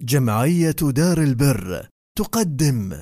[0.00, 1.88] جمعية دار البر
[2.18, 2.92] تقدم.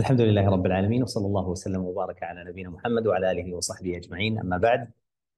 [0.00, 4.38] الحمد لله رب العالمين وصلى الله وسلم وبارك على نبينا محمد وعلى آله وصحبه أجمعين.
[4.38, 4.90] أما بعد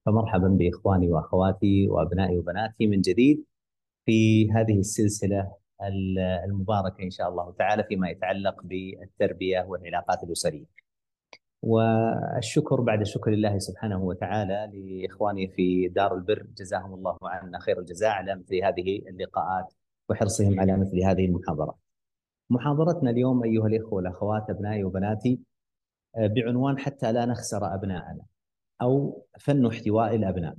[0.05, 3.45] فمرحبا بإخواني وأخواتي وأبنائي وبناتي من جديد
[4.05, 5.53] في هذه السلسلة
[6.45, 10.65] المباركة إن شاء الله تعالى فيما يتعلق بالتربية والعلاقات الأسرية.
[11.63, 18.11] والشكر بعد شكر الله سبحانه وتعالى لإخواني في دار البر جزاهم الله عنا خير الجزاء.
[18.11, 19.73] على مثل هذه اللقاءات
[20.09, 21.77] وحرصهم على مثل هذه المحاضرات.
[22.49, 25.39] محاضرتنا اليوم أيها الإخوة والأخوات أبنائي وبناتي
[26.17, 28.25] آه، بعنوان حتى لا نخسر أبناءنا
[28.81, 30.55] أو فن احتواء الأبناء.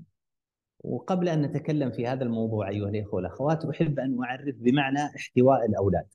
[0.84, 6.06] وقبل أن نتكلم في هذا الموضوع أيها الإخوة والأخوات أحب أن أعرف بمعنى احتواء الأولاد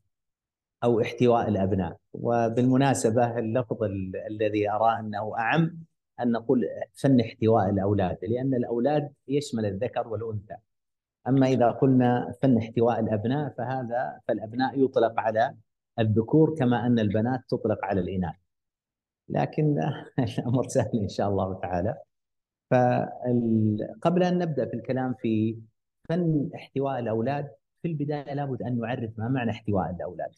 [0.84, 3.84] أو احتواء الأبناء وبالمناسبة اللفظ
[4.30, 5.80] الذي ارى أنه أعم
[6.20, 10.56] أن نقول فن احتواء الأولاد لأن الأولاد يشمل الذكر والأنثى
[11.28, 15.56] أما إذا قلنا فن احتواء الأبناء فهذا فالأبناء يطلق على
[16.00, 18.36] الذكور كما أن البنات تطلق على الإناث
[19.30, 19.80] لكن
[20.40, 21.98] الأمر سهل إن شاء الله تعالى
[22.72, 25.58] فقبل أن نبدأ في الكلام في
[26.10, 30.32] فن احتواء الأولاد في البداية لابد أن نعرف ما معنى احتواء الأولاد.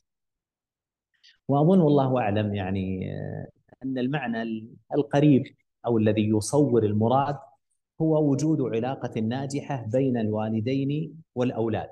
[1.48, 3.12] وأظن والله أعلم يعني
[3.84, 5.44] أن المعنى القريب
[5.86, 7.38] أو الذي يصور المراد
[8.02, 11.90] هو وجود علاقة ناجحة بين الوالدين والأولاد.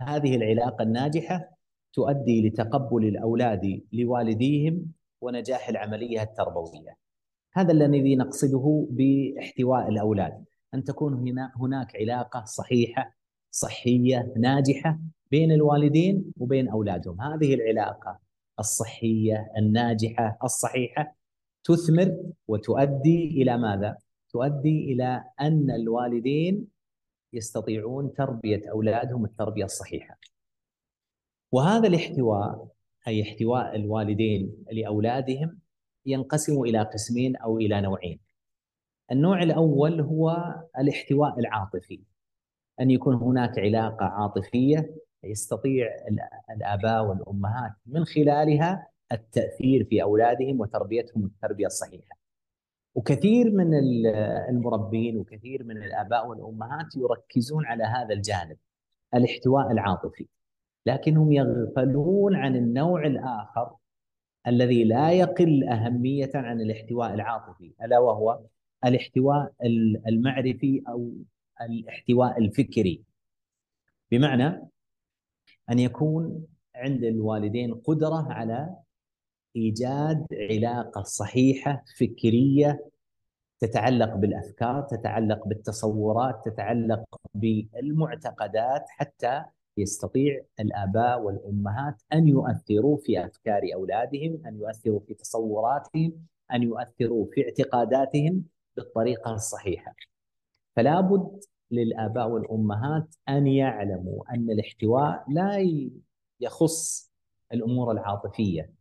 [0.00, 1.50] هذه العلاقة الناجحة
[1.92, 6.96] تؤدي لتقبل الأولاد لوالديهم ونجاح العملية التربوية.
[7.52, 13.16] هذا الذي نقصده باحتواء الأولاد أن تكون هنا هناك علاقة صحيحة
[13.50, 14.98] صحية ناجحة
[15.30, 18.18] بين الوالدين وبين أولادهم هذه العلاقة
[18.58, 21.16] الصحية الناجحة الصحيحة
[21.64, 22.16] تثمر
[22.48, 23.96] وتؤدي إلى ماذا
[24.36, 26.68] تؤدي إلى أن الوالدين
[27.32, 30.18] يستطيعون تربية أولادهم التربية الصحيحة
[31.52, 32.68] وهذا الاحتواء
[33.08, 35.58] أي احتواء الوالدين لأولادهم
[36.06, 38.20] ينقسم إلى قسمين أو إلى نوعين.
[39.12, 42.00] النوع الأول هو الاحتواء العاطفي.
[42.80, 45.86] أن يكون هناك علاقة عاطفية يستطيع
[46.50, 52.25] الآباء والأمهات من خلالها التأثير في أولادهم وتربيتهم التربية الصحيحة.
[52.96, 53.74] وكثير من
[54.48, 58.56] المربين وكثير من الآباء والأمهات يركزون على هذا الجانب
[59.14, 60.26] الاحتواء العاطفي.
[60.86, 63.76] لكنهم يغفلون عن النوع الآخر
[64.46, 68.40] الذي لا يقل أهمية عن الاحتواء العاطفي ألا وهو
[68.84, 69.52] الاحتواء
[70.08, 71.12] المعرفي أو
[71.60, 73.02] الاحتواء الفكري
[74.10, 74.68] بمعنى
[75.70, 78.76] أن يكون عند الوالدين قدرة على
[79.56, 82.90] إيجاد علاقة صحيحة فكرية
[83.60, 89.44] تتعلق بالأفكار، تتعلق بالتصورات، تتعلق بالمعتقدات حتى
[89.76, 96.12] يستطيع الآباء والأمهات أن يؤثروا في أفكار أولادهم، أن يؤثروا في تصوراتهم،
[96.52, 98.44] أن يؤثروا في اعتقاداتهم
[98.76, 99.94] بالطريقة الصحيحة.
[100.76, 101.40] فلا بد
[101.70, 105.68] للآباء والأمهات أن يعلموا أن الاحتواء لا
[106.40, 107.12] يخص
[107.52, 108.75] الأمور العاطفية،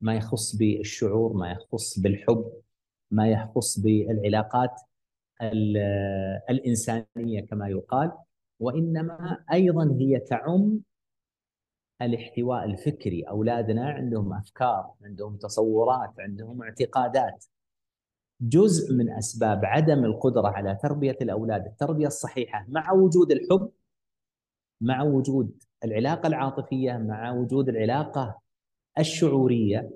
[0.00, 2.52] ما يخص بالشعور، ما يخص بالحب،
[3.10, 4.80] ما يخص بالعلاقات
[6.50, 8.12] الإنسانية كما يقال،
[8.60, 10.80] وإنما أيضا هي تعم
[12.02, 13.22] الاحتواء الفكري.
[13.22, 17.44] أولادنا عندهم أفكار عندهم تصورات عندهم اعتقادات.
[18.42, 23.70] جزء من أسباب عدم القدرة على تربية الأولاد التربية الصحيحة مع وجود الحب
[24.80, 28.40] مع وجود العلاقة العاطفية مع وجود العلاقة
[28.98, 29.90] الشعورية.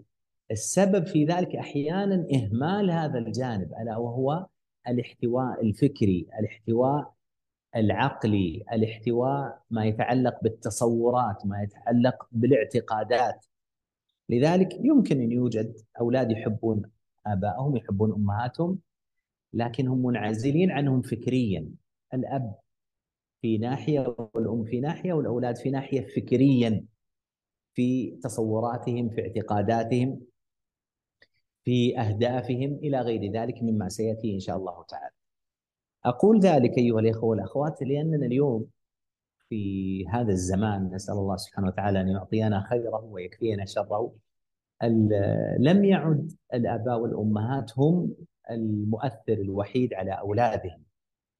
[0.50, 4.46] السبب في ذلك أحيانا إهمال هذا الجانب ألا وهو
[4.88, 7.14] الاحتواء الفكري الاحتواء
[7.76, 13.46] العقلي الاحتواء ما يتعلق بالتصورات ما يتعلق بالاعتقادات.
[14.28, 16.82] لذلك يمكن أن يوجد أولاد يحبون
[17.26, 18.78] آبائهم يحبون أمهاتهم
[19.52, 21.68] لكنهم منعزلين عنهم فكريا.
[22.14, 22.54] الأب
[23.42, 26.84] في ناحية والأم في ناحية والأولاد في ناحية فكريا.
[27.74, 30.20] في تصوراتهم في اعتقاداتهم
[31.64, 35.14] في أهدافهم إلى غير ذلك مما سيأتي إن شاء الله تعالى.
[36.04, 38.66] أقول ذلك أيها الإخوة والأخوات لأننا اليوم
[39.48, 44.12] في هذا الزمان نسأل الله سبحانه وتعالى أن يعطينا خيره ويكفينا شره.
[45.58, 48.14] لم يعد الآباء والأمهات هم
[48.50, 50.82] المؤثر الوحيد على أولادهم.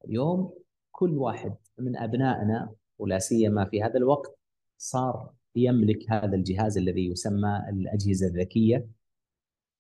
[0.05, 0.53] اليوم
[0.93, 4.39] كل واحد من أبنائنا ولا سيما في هذا الوقت
[4.79, 8.87] صار يملك هذا الجهاز الذي يسمى الأجهزة الذكية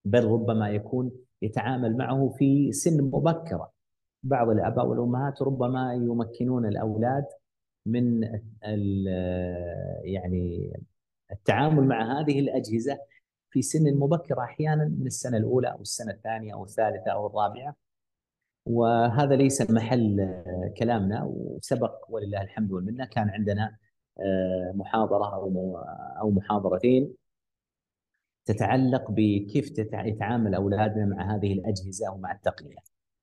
[0.05, 1.12] بل ربما يكون
[1.43, 3.73] يتعامل معه في سن مبكرة.
[4.23, 7.25] بعض الآباء والأمهات ربما يمكنون الأولاد
[7.87, 8.23] من
[10.05, 10.73] يعني
[11.32, 12.99] التعامل مع هذه الأجهزة
[13.50, 17.77] في سن مبكرة أحيانا من السنة الأولى أو السنة الثانية أو الثالثة أو الرابعة.
[18.67, 20.43] وهذا ليس محل
[20.79, 23.77] كلامنا وسبق ولله الحمد والمنة كان عندنا
[24.21, 25.79] آه، محاضرة أو
[26.21, 27.15] أو محاضرتين
[28.45, 32.77] تتعلق بكيف يتعامل أولادنا مع هذه الأجهزة ومع التقنية.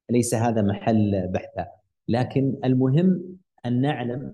[0.09, 1.67] ليس هذا محل بحث.
[2.07, 4.33] لكن المهم أن نعلم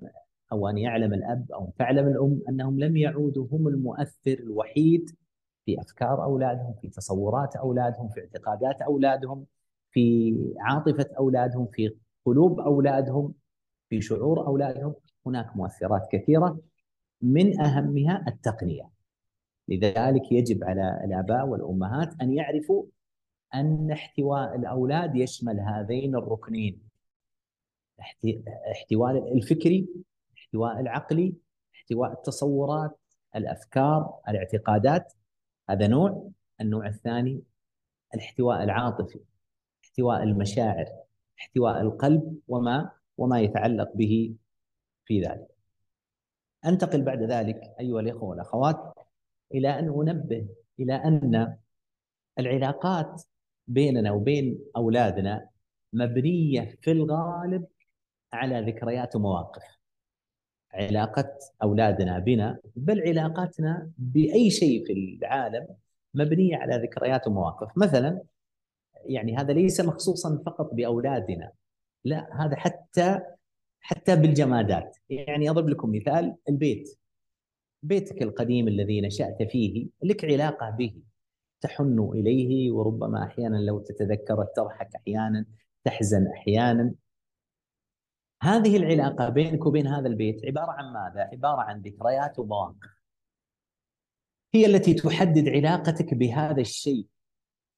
[0.52, 5.16] أو أن يعلم الأب أو تعلم الأم أنهم لم يعودوا هم المؤثر الوحيد
[5.66, 9.46] في أفكار أولادهم في تصورات أولادهم في اعتقادات أولادهم
[9.92, 11.96] في عاطفة أولادهم في
[12.26, 13.34] قلوب أولادهم
[13.90, 14.94] في شعور أولادهم.
[15.28, 16.60] هناك مؤثرات كثيرة
[17.22, 18.90] من أهمها التقنية.
[19.68, 22.86] لذلك يجب على الآباء والأمهات أن يعرفوا
[23.56, 26.82] أن احتواء الأولاد يشمل هذين الركنين.
[28.72, 29.88] احتواء الفكري
[30.38, 31.36] احتواء العقلي
[31.76, 33.00] احتواء التصورات
[33.36, 35.14] الأفكار الاعتقادات.
[35.70, 36.30] هذا نوع.
[36.62, 37.44] النوع الثاني
[38.16, 39.20] الاحتواء العاطفي
[39.84, 40.86] احتواء المشاعر
[41.40, 44.36] احتواء القلب وما وما يتعلق به
[45.08, 45.48] في ذلك.
[46.66, 48.94] أنتقل بعد ذلك أيها الإخوة والأخوات
[49.54, 50.48] إلى أن أنبه
[50.80, 51.58] إلى أن
[52.40, 53.24] العلاقات
[53.68, 55.50] بيننا وبين أولادنا
[55.94, 57.66] مبنية في الغالب
[58.34, 59.64] على ذكريات ومواقف.
[60.74, 65.68] علاقة أولادنا بنا بل علاقاتنا بأي شيء في العالم
[66.14, 67.78] مبنية على ذكريات ومواقف.
[67.78, 68.22] مثلا
[69.06, 71.52] يعني هذا ليس مخصوصا فقط بأولادنا
[72.06, 73.22] لا هذا حتى
[73.80, 74.98] حتى بالجمادات.
[75.10, 77.00] يعني أضرب لكم مثال البيت.
[77.84, 81.02] بيتك القديم الذي نشأت فيه لك علاقة به.
[81.62, 85.46] تحن إليه وربما أحيانا لو تتذكر تضحك أحيانا
[85.84, 86.94] تحزن أحيانا.
[88.42, 92.98] هذه العلاقة بينك وبين هذا البيت عبارة عن ماذا؟ عبارة عن ذكريات ومواقف.
[94.54, 97.08] هي التي تحدد علاقتك بهذا الشيء.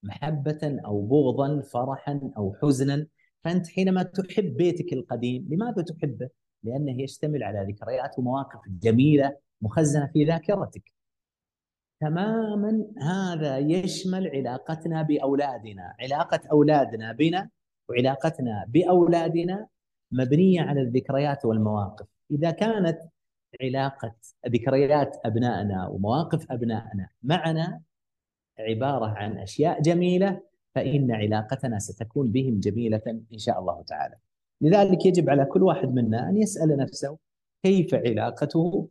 [0.04, 3.08] محبة أو بغضا، فرحا أو حزنا،
[3.44, 6.30] فأنت حينما تحب بيتك القديم، لماذا تحبه؟
[6.64, 10.94] لأنه يشتمل على ذكريات ومواقف جميلة مخزنة في ذاكرتك.
[12.02, 17.50] تماما هذا يشمل علاقتنا بأولادنا، علاقة أولادنا بنا
[17.90, 19.68] وعلاقتنا بأولادنا
[20.12, 23.00] مبنية على الذكريات والمواقف إذا كانت
[23.62, 24.16] علاقة
[24.48, 27.82] ذكريات أبنائنا ومواقف أبنائنا معنا
[28.60, 30.42] عبارة عن أشياء جميلة
[30.76, 33.02] فإن علاقتنا ستكون بهم جميلة
[33.34, 34.16] إن شاء الله تعالى.
[34.62, 37.18] لذلك يجب على كل واحد منا أن يسأل نفسه
[37.64, 38.90] كيف علاقته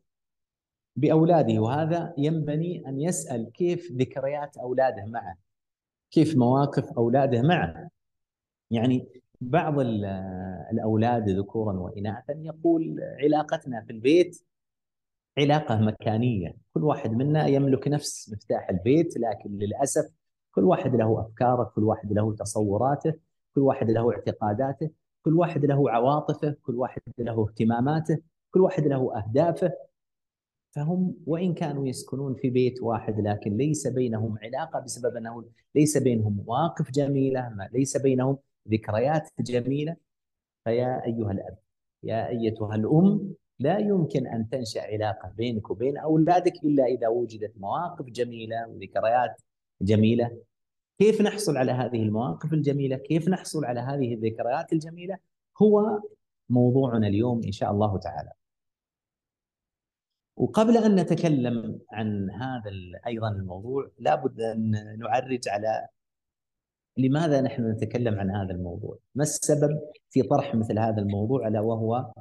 [0.96, 5.36] بأولاده وهذا ينبني أن يسأل كيف ذكريات أولاده معه؟
[6.10, 7.90] كيف مواقف أولاده معه؟
[8.70, 9.08] يعني
[9.40, 9.80] بعض
[10.72, 14.42] الأولاد ذكورا وإناثا يقول علاقتنا في البيت
[15.38, 20.17] علاقة مكانية، كل واحد منا يملك نفس مفتاح البيت لكن للأسف
[20.58, 23.14] كل واحد له أفكاره، كل واحد له تصوراته،
[23.54, 24.90] كل واحد له اعتقاداته،
[25.22, 28.18] كل واحد له عواطفه، كل واحد له اهتماماته،
[28.50, 29.72] كل واحد له أهدافه.
[30.70, 35.44] فهم وإن كانوا يسكنون في بيت واحد لكن ليس بينهم علاقة بسبب أنه
[35.74, 38.38] ليس بينهم مواقف جميلة، ليس بينهم
[38.68, 39.96] ذكريات جميلة
[40.64, 41.58] فيا أيها الأب
[42.02, 48.04] يا أيتها الأم لا يمكن أن تنشأ علاقة بينك وبين أولادك إلا إذا وجدت مواقف
[48.06, 49.42] جميلة وذكريات
[49.82, 50.30] جميلة
[50.98, 55.18] كيف نحصل على هذه المواقف الجميلة؟ كيف نحصل على هذه الذكريات الجميلة؟
[55.62, 56.02] هو
[56.48, 58.32] موضوعنا اليوم إن شاء الله تعالى.
[60.36, 62.70] وقبل أن نتكلم عن هذا
[63.06, 65.88] أيضا الموضوع لابد أن نعرج على
[66.96, 72.12] لماذا نحن نتكلم عن هذا الموضوع؟ ما السبب في طرح مثل هذا الموضوع ألا وهو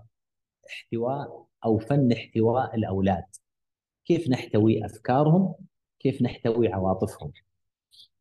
[0.70, 3.26] احتواء أو فن احتواء الأولاد.
[4.06, 5.56] كيف نحتوي أفكارهم؟
[6.00, 7.32] كيف نحتوي عواطفهم؟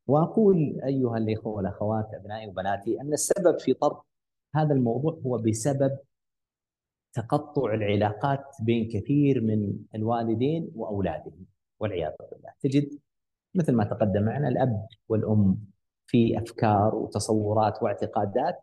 [0.07, 4.03] وأقول أيها الإخوة والأخوات أبنائي وبناتي أن السبب في طرح
[4.55, 5.99] هذا الموضوع هو بسبب
[7.13, 11.47] تقطع العلاقات بين كثير من الوالدين وأولادهم
[11.81, 12.99] والعياذ بالله تجد
[13.55, 15.59] مثل ما تقدم معنا الأب والأم
[16.07, 18.59] في أفكار وتصورات واعتقادات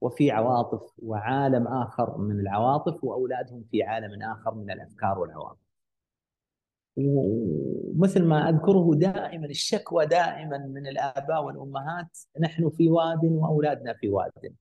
[0.00, 5.67] وفي عواطف وعالم آخر من العواطف وأولادهم في عالم آخر من الأفكار والعواطف.
[6.98, 14.54] ومثل ما أذكره دائما الشكوى دائما من الآباء والأمهات نحن في واد وأولادنا في واد.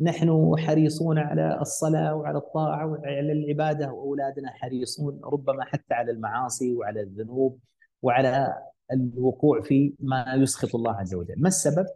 [0.00, 7.00] نحن حريصون على الصلاة وعلى الطاعة وعلى العبادة وأولادنا حريصون ربما حتى على المعاصي وعلى
[7.00, 7.58] الذنوب
[8.02, 8.54] وعلى
[8.92, 11.86] الوقوع في ما يسخط الله عز وجل ما السبب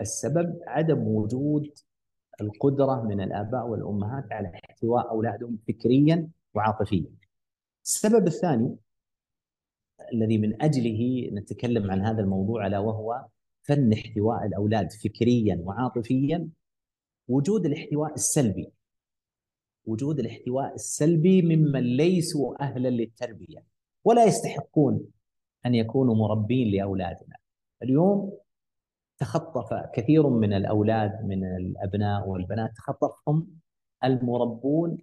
[0.00, 1.70] السبب عدم وجود
[2.40, 7.19] القدرة من الآباء والأمهات على احتواء أولادهم فكريا وعاطفيا.
[7.84, 8.76] السبب الثاني
[10.12, 13.26] الذي من أجله نتكلم عن هذا الموضوع ألا وهو
[13.62, 16.48] فن احتواء الأولاد فكريا وعاطفيا
[17.28, 18.72] وجود الاحتواء السلبي
[19.86, 23.64] وجود الاحتواء السلبي ممن ليسوا أهلا للتربية
[24.04, 25.06] ولا يستحقون
[25.66, 27.36] أن يكونوا مربين لأولادنا.
[27.82, 28.38] اليوم
[29.18, 33.46] تخطف كثير من الأولاد من الأبناء والبنات تخطفهم
[34.04, 34.98] المربون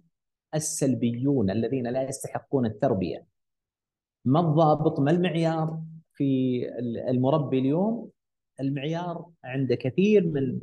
[0.54, 3.26] السلبيون الذين لا يستحقون التربية.
[4.24, 5.82] ما الضابط ما المعيار
[6.14, 6.62] في
[7.08, 8.10] المربي اليوم؟
[8.60, 10.60] المعيار عند كثير من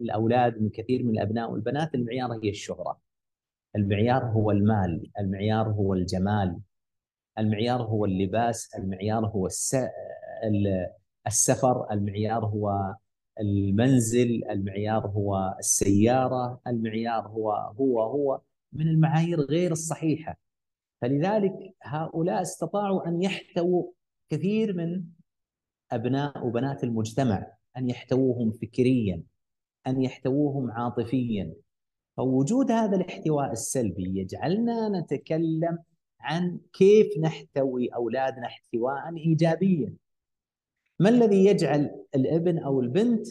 [0.00, 3.00] الأولاد من كثير من الأبناء والبنات المعيار هي الشهرة.
[3.76, 6.58] المعيار هو المال، المعيار هو الجمال،
[7.38, 9.76] المعيار هو اللباس، المعيار هو الس...
[11.26, 12.94] السفر، المعيار هو
[13.40, 18.40] المنزل، المعيار هو السيارة، المعيار هو هو هو
[18.72, 20.38] من المعايير غير الصحيحة.
[21.02, 23.92] فلذلك هؤلاء استطاعوا أن يحتووا
[24.28, 25.04] كثير من
[25.92, 27.46] أبناء وبنات المجتمع،
[27.76, 29.22] أن يحتووهم فكريا،
[29.86, 31.54] أن يحتووهم عاطفيا،
[32.16, 35.78] فوجود هذا الاحتواء السلبي يجعلنا نتكلم
[36.20, 39.94] عن كيف نحتوي أولادنا احتواء ايجابيا.
[41.00, 43.26] ما الذي يجعل الابن أو البنت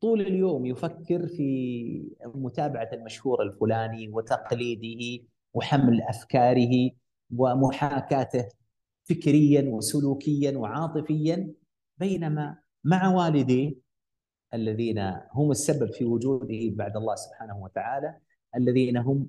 [0.00, 5.24] طول اليوم يفكر في متابعة المشهور الفلاني وتقليده
[5.54, 6.90] وحمل أفكاره
[7.36, 8.48] ومحاكاته
[9.04, 11.52] فكريا وسلوكيا وعاطفيا
[11.98, 13.74] بينما مع والديه
[14.54, 14.98] الذين
[15.32, 18.16] هم السبب في وجوده بعد الله سبحانه وتعالى
[18.56, 19.26] الذين هم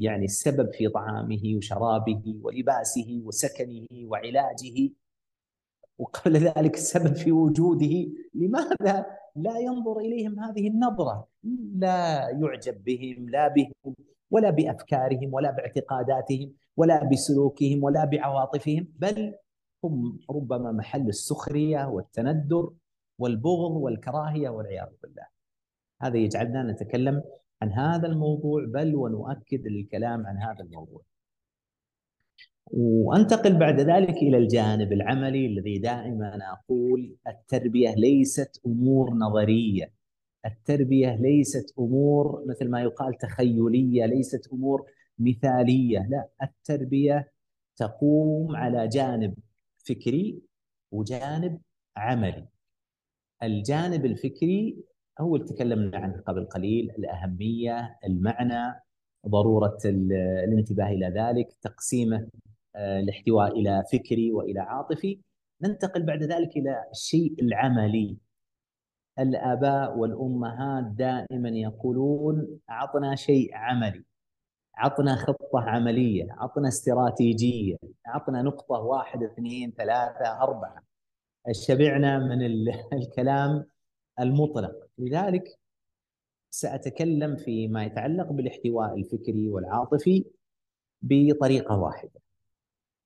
[0.00, 4.90] يعني السبب في طعامه وشرابه ولباسه وسكنه وعلاجه
[5.98, 11.28] وقبل ذلك السبب في وجوده لماذا لا ينظر إليهم هذه النظرة
[11.74, 13.94] لا يعجب بهم لا بهم
[14.30, 19.34] ولا بأفكارهم ولا باعتقاداتهم ولا بسلوكهم ولا بعواطفهم بل
[19.84, 22.72] هم ربما محل السخرية والتندر
[23.18, 25.26] والبغض والكراهية والعياذ بالله.
[26.02, 27.22] هذا يجعلنا نتكلم
[27.62, 31.02] عن هذا الموضوع بل ونؤكد الكلام عن هذا الموضوع.
[32.66, 39.92] وأنتقل بعد ذلك إلى الجانب العملي الذي دائما أقول التربية ليست أمور نظرية.
[40.46, 44.84] التربية ليست أمور مثل ما يقال تخيلية، ليست أمور
[45.18, 47.32] مثالية، لا التربية
[47.76, 49.34] تقوم على جانب
[49.78, 50.38] فكري
[50.92, 51.58] وجانب
[51.96, 52.46] عملي.
[53.42, 54.76] الجانب الفكري
[55.20, 58.80] هو اللي تكلمنا عنه قبل قليل الأهمية، المعنى،
[59.28, 59.78] ضرورة
[60.44, 62.26] الانتباه إلى ذلك، تقسيمه
[62.76, 65.20] الاحتواء إلى فكري وإلى عاطفي،
[65.62, 68.16] ننتقل بعد ذلك إلى الشيء العملي.
[69.18, 74.04] الآباء والأمهات دائما يقولون اعطنا شيء عملي.
[74.76, 80.82] عطنا خطة عملية، عطنا استراتيجية، عطنا نقطة واحد اثنين ثلاثة أربعة.
[81.52, 82.42] شبعنا من
[83.02, 83.64] الكلام
[84.20, 85.58] المطلق لذلك
[86.50, 90.24] سأتكلم فيما يتعلق بالاحتواء الفكري والعاطفي
[91.02, 92.25] بطريقة واحدة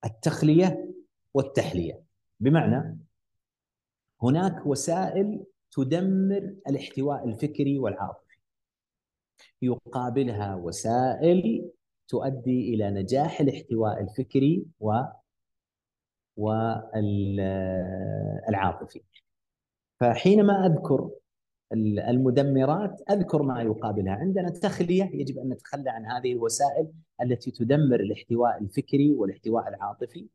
[0.05, 0.95] التخلية
[1.35, 2.03] والتحلية.
[2.41, 2.99] بمعنى
[4.23, 8.37] هناك وسائل تدمر الاحتواء الفكري والعاطفي.
[9.63, 11.71] يقابلها وسائل
[12.09, 14.93] تؤدي إلى نجاح الاحتواء الفكري و
[18.47, 19.01] والعاطفي.
[20.01, 21.11] فحينما أذكر
[22.09, 24.13] المدمرات أذكر ما يقابلها.
[24.13, 26.93] عندنا تخلية يجب أن نتخلى عن هذه الوسائل
[27.23, 30.27] التي تدمر الاحتواء الفكري والاحتواء العاطفي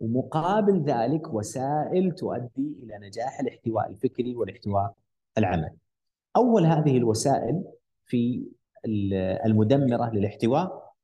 [0.00, 4.94] ومقابل ذلك وسائل تؤدي إلى نجاح الاحتواء الفكري والاحتواء
[5.38, 5.76] العملي.
[6.36, 7.64] أول هذه الوسائل
[8.04, 8.46] في
[9.46, 10.94] المدمرة للاحتواء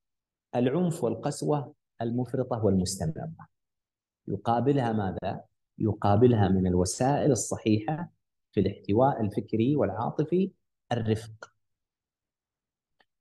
[0.55, 3.31] العنف والقسوة المفرطة والمستمرة.
[4.29, 5.45] يقابلها ماذا؟
[5.79, 8.11] يقابلها من الوسائل الصحيحة
[8.53, 10.51] في الاحتواء الفكري والعاطفي
[10.93, 11.52] الرفق.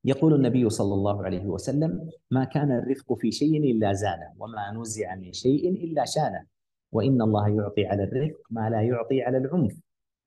[0.06, 5.16] يقول النبي صلى الله عليه وسلم: ما كان الرفق في شيء إلا زانه، وما نزع
[5.16, 6.46] من شيء إلا شانه،
[6.92, 9.80] وإن الله يعطي على الرفق ما لا يعطي على العنف،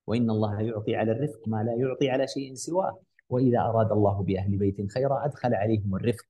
[0.07, 4.57] وإن الله يعطي على الرفق ما لا يعطي على شيء سواه، وإذا أراد الله بأهل
[4.57, 6.25] بيت خيرا أدخل عليهم الرفق.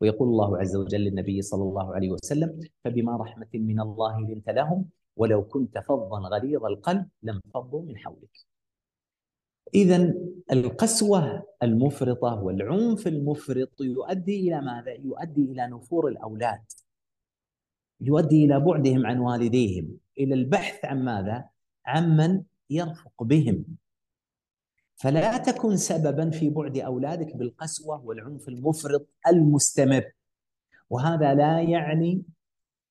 [0.00, 4.84] ويقول الله عز وجل للنبي صلى الله عليه وسلم فبما رحمة من الله لنت لهم
[5.16, 8.46] ولو كنت فظا غليظ القلب لم فضوا من حولك.
[9.74, 10.14] إذا
[10.52, 16.62] القسوة المفرطة والعنف المفرط يؤدي إلى ماذا؟ يؤدي إلى نفور الأولاد
[18.00, 21.44] يؤدي إلى بعدهم عن والديهم إلى البحث عن ماذا؟
[21.86, 23.64] عن من يرفق بهم
[24.96, 30.04] فلا تكن سببا في بعد أولادك بالقسوة والعنف المفرط المستمر
[30.90, 32.22] وهذا لا يعني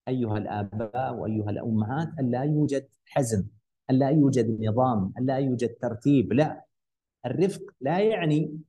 [0.08, 3.48] أيها الآباء وأيها الأمهات أن لا يوجد حزم
[3.90, 6.67] أن لا يوجد نظام أن لا يوجد ترتيب لا
[7.28, 8.60] الرفق لا يعني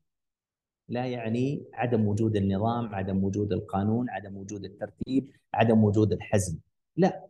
[0.89, 6.59] لا يعني عدم وجود النظام عدم وجود القانون عدم وجود الترتيب عدم وجود الحزم.
[6.97, 7.27] لا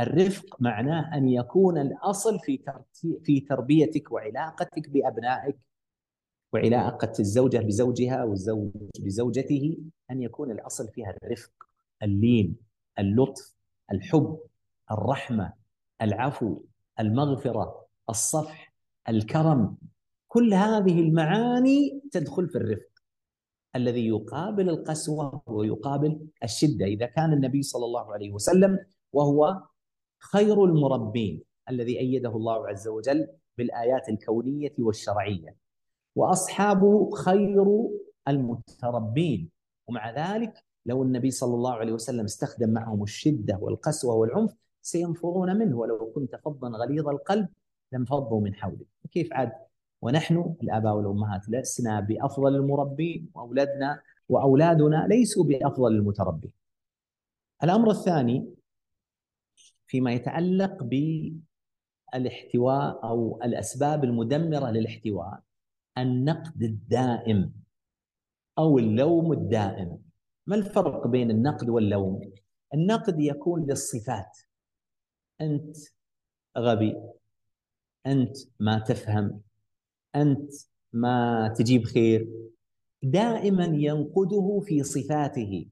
[0.00, 2.58] الرفق معناه أن يكون الأصل في
[3.24, 5.56] في تربيتك وعلاقتك بأبنائك
[6.52, 8.70] وعلاقة الزوجة بزوجها والزوج
[9.00, 9.78] بزوجته
[10.10, 11.52] أن يكون الأصل فيها الرفق
[12.02, 12.56] اللين
[12.98, 13.54] اللطف
[13.92, 14.40] الحب
[14.90, 15.52] الرحمة
[16.02, 16.60] العفو
[17.00, 18.72] المغفرة الصفح
[19.08, 19.76] الكرم.
[20.32, 22.90] كل هذه المعاني تدخل في الرفق
[23.76, 26.86] الذي يقابل القسوة ويقابل الشدة.
[26.86, 28.78] إذا كان النبي صلى الله عليه وسلم
[29.12, 29.62] وهو
[30.18, 35.56] خير المربين الذي أيده الله عز وجل بالآيات الكونية والشرعية
[36.16, 37.88] واصحابه خير
[38.28, 39.50] المتربين.
[39.88, 45.76] ومع ذلك لو النبي صلى الله عليه وسلم استخدم معهم الشدة والقسوة والعنف سينفرون منه
[45.78, 47.48] ولو كنت فظا غليظ القلب
[47.92, 48.86] لانفضوا من حولك.
[49.10, 49.52] كيف عاد
[50.02, 56.52] ونحن الآباء والأمهات لسنا بأفضل المربين وأولادنا وأولادنا ليسوا بأفضل المتربين.
[57.64, 58.54] الأمر الثاني
[59.86, 60.82] فيما يتعلق
[62.12, 65.40] بالاحتواء أو الأسباب المدمرة للاحتواء
[65.98, 67.52] النقد الدائم
[68.58, 69.98] أو اللوم الدائم.
[70.46, 72.32] ما الفرق بين النقد واللوم؟
[72.74, 74.38] النقد يكون للصفات
[75.40, 75.76] أنت
[76.58, 76.96] غبي
[78.06, 79.40] أنت ما تفهم
[80.16, 80.52] أنت
[80.92, 82.28] ما تجيب خير.
[83.02, 85.66] دائما ينقده في صفاته.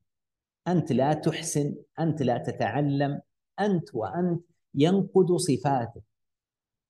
[0.68, 3.20] أنت لا تحسن أنت لا تتعلم
[3.60, 6.02] أنت وأنت ينقد صفاته.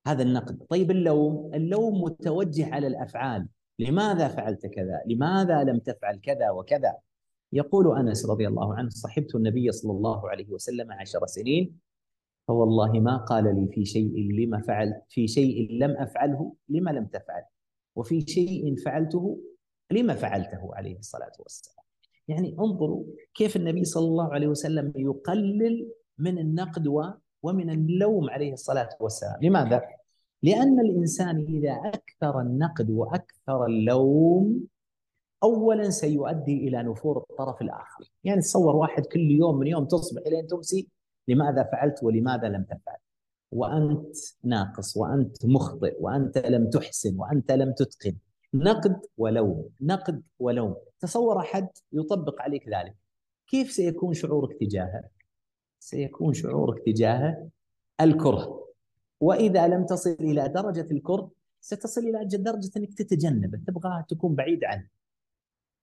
[0.07, 0.63] هذا النقد.
[0.69, 3.47] طيب اللوم؟ اللوم متوجه على الأفعال.
[3.79, 6.95] لماذا فعلت كذا؟ لماذا لم تفعل كذا وكذا؟
[7.53, 11.79] يقول أنس رضي الله عنه صحبت النبي صلى الله عليه وسلم عشر سنين
[12.49, 17.43] فوالله ما قال لي في شيء لما فعلت في شيء لم أفعله لما لم تفعل
[17.95, 19.39] وفي شيء فعلته
[19.91, 21.85] لما فعلته عليه الصلاة والسلام.
[22.27, 26.87] يعني انظروا كيف النبي صلى الله عليه وسلم يقلل من النقد
[27.43, 29.37] ومن اللوم عليه الصلاة والسلام.
[29.41, 29.81] لماذا؟
[30.43, 34.63] لأن الإنسان إذا أكثر النقد وأكثر اللوم
[35.43, 38.11] اولا سيؤدي إلى نفور الطرف الآخر.
[38.23, 40.87] يعني تصور واحد كل يوم من يوم تصبح إلى أن تمسي
[41.29, 42.97] لماذا فعلت ولماذا لم تفعل؟
[43.51, 48.15] وأنت ناقص وأنت مخطئ وأنت لم تحسن وأنت لم تتقن.
[48.53, 50.75] نقد ولوم نقد ولوم.
[50.99, 52.95] تصور أحد يطبق عليك ذلك.
[53.47, 55.03] كيف سيكون شعورك تجاهه؟
[55.79, 57.47] سيكون شعورك تجاهه
[58.01, 58.65] الكره.
[59.21, 64.87] وإذا لم تصل إلى درجة الكره ستصل إلى درجة أنك تتجنبه تبغى تكون بعيد عنه.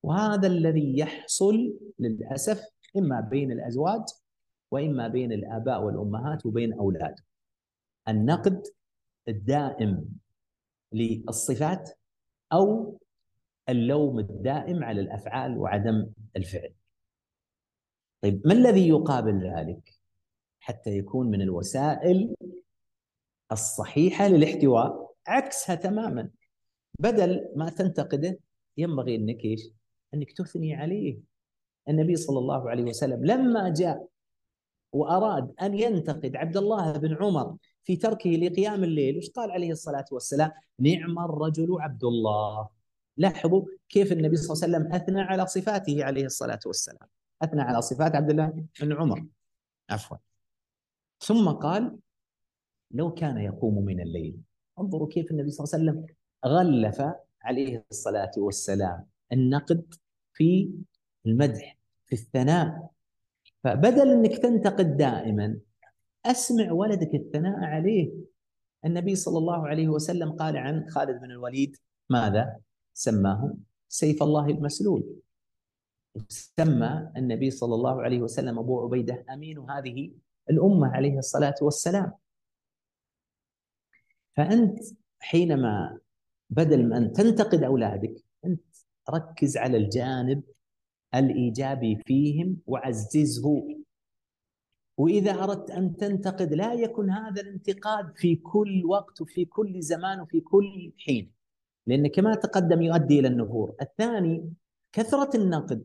[0.03, 2.65] وهذا الذي يحصل للأسف
[2.97, 4.03] إما بين الأزواج
[4.71, 7.25] وإما بين الآباء والأمهات وبين اولادهم
[8.09, 8.63] النقد
[9.29, 10.09] الدائم
[10.93, 11.99] للصفات
[12.53, 12.99] أو
[13.69, 16.73] اللوم الدائم على الأفعال وعدم الفعل.
[18.23, 19.99] طيب ما الذي يقابل ذلك
[20.61, 22.35] حتى يكون من الوسائل
[23.53, 26.31] الصحيحة للاحتواء؟ عكسها تماما.
[26.99, 28.39] بدل ما تنتقده
[28.77, 29.61] ينبغي إنك إيش؟
[30.15, 31.19] إنك تثني عليه.
[31.89, 34.09] النبي صلى الله عليه وسلم لما جاء
[34.93, 40.05] وأراد أن ينتقد عبد الله بن عمر في تركه لقيام الليل وش قال عليه الصلاة
[40.13, 42.69] والسلام؟ نعم الرجل عبد الله.
[43.17, 47.09] لاحظوا كيف النبي صلى الله عليه وسلم أثنى على صفاته عليه الصلاة والسلام.
[47.43, 49.27] أثنى على صفات عبد الله بن عمر.
[49.91, 50.17] عفوا.
[51.21, 51.99] ثم قال
[52.91, 54.37] لو كان يقوم من الليل.
[54.79, 59.07] انظروا كيف النبي صلى الله عليه وسلم غلف عليه الصلاة والسلام.
[59.33, 59.95] النقد
[60.33, 60.71] في
[61.27, 62.91] المدح في الثناء.
[63.67, 65.59] فبدل أنك تنتقد دائما
[66.25, 68.13] أسمع ولدك الثناء عليه.
[68.85, 71.77] النبي صلى الله عليه وسلم قال عن خالد بن الوليد
[72.11, 72.61] ماذا؟
[72.95, 73.55] سماه
[73.89, 75.17] سيف الله المسلول.
[76.29, 80.13] سمى النبي صلى الله عليه وسلم أبو عبيدة أمين هذه
[80.51, 82.13] الأمة عليه الصلاة والسلام.
[84.37, 84.79] فأنت
[85.19, 85.99] حينما
[86.51, 88.65] بدل ما ان تنتقد أولادك أنت
[89.11, 90.43] ركز على الجانب
[91.15, 93.63] الإيجابي فيهم وعززه.
[94.99, 100.41] وإذا أردت أن تنتقد لا يكن هذا الانتقاد في كل وقت وفي كل زمان وفي
[100.41, 101.33] كل حين
[101.87, 103.75] لأن كما تقدم يؤدي إلى النفور.
[103.83, 104.53] الثاني
[104.93, 105.85] كثرة النقد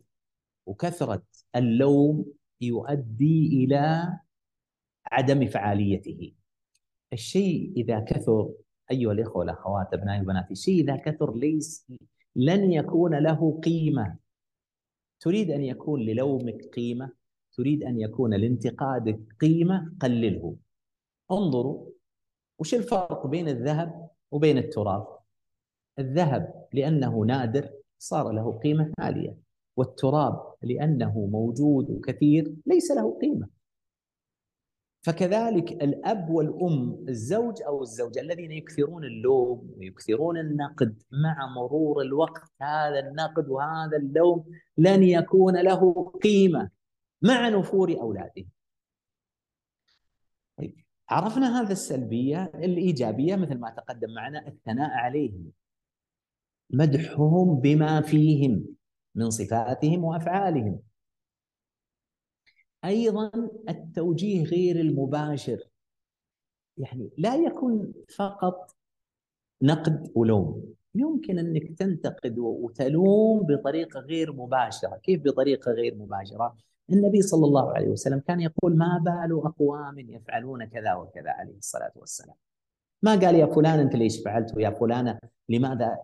[0.65, 1.23] وكثرة
[1.55, 2.25] اللوم
[2.61, 4.13] يؤدي إلى
[5.11, 6.33] عدم فعاليته.
[7.13, 8.51] الشيء إذا كثر
[8.91, 11.87] أيها الإخوة والأخوات أبنائي وبناتي شيء إذا كثر ليس
[12.35, 14.17] لن يكون له قيمة.
[15.21, 17.11] تريد أن يكون للومك قيمة
[17.57, 20.55] تريد أن يكون لانتقادك قيمة قلله.
[21.31, 21.89] انظروا
[22.59, 25.07] وش الفرق بين الذهب وبين التراب.
[25.99, 29.37] الذهب لأنه نادر صار له قيمة عالية
[29.77, 33.60] والتراب لأنه موجود وكثير ليس له قيمة.
[35.01, 42.99] فكذلك الأب والأم الزوج أو الزوجة الذين يكثرون اللوم ويكثرون النقد مع مرور الوقت هذا
[42.99, 44.45] النقد وهذا اللوم
[44.77, 46.69] لن يكون له قيمة
[47.21, 48.45] مع نفور أولاده.
[50.57, 50.75] طيب
[51.09, 55.51] عرفنا هذا السلبية الإيجابية مثل ما تقدم معنا الثناء عليهم
[56.69, 58.65] مدحهم بما فيهم
[59.15, 60.79] من صفاتهم وأفعالهم
[62.85, 63.31] أيضا
[63.69, 65.59] التوجيه غير المباشر
[66.77, 68.75] يعني لا يكون فقط
[69.61, 76.57] نقد ولوم يمكن أنك تنتقد وتلوم بطريقة غير مباشرة، كيف بطريقة غير مباشرة؟
[76.89, 81.91] النبي صلى الله عليه وسلم كان يقول ما بال أقوام يفعلون كذا وكذا عليه الصلاة
[81.95, 82.35] والسلام.
[83.01, 85.97] ما قال يا فلان أنت ليش فعلت ويا فلانه لماذا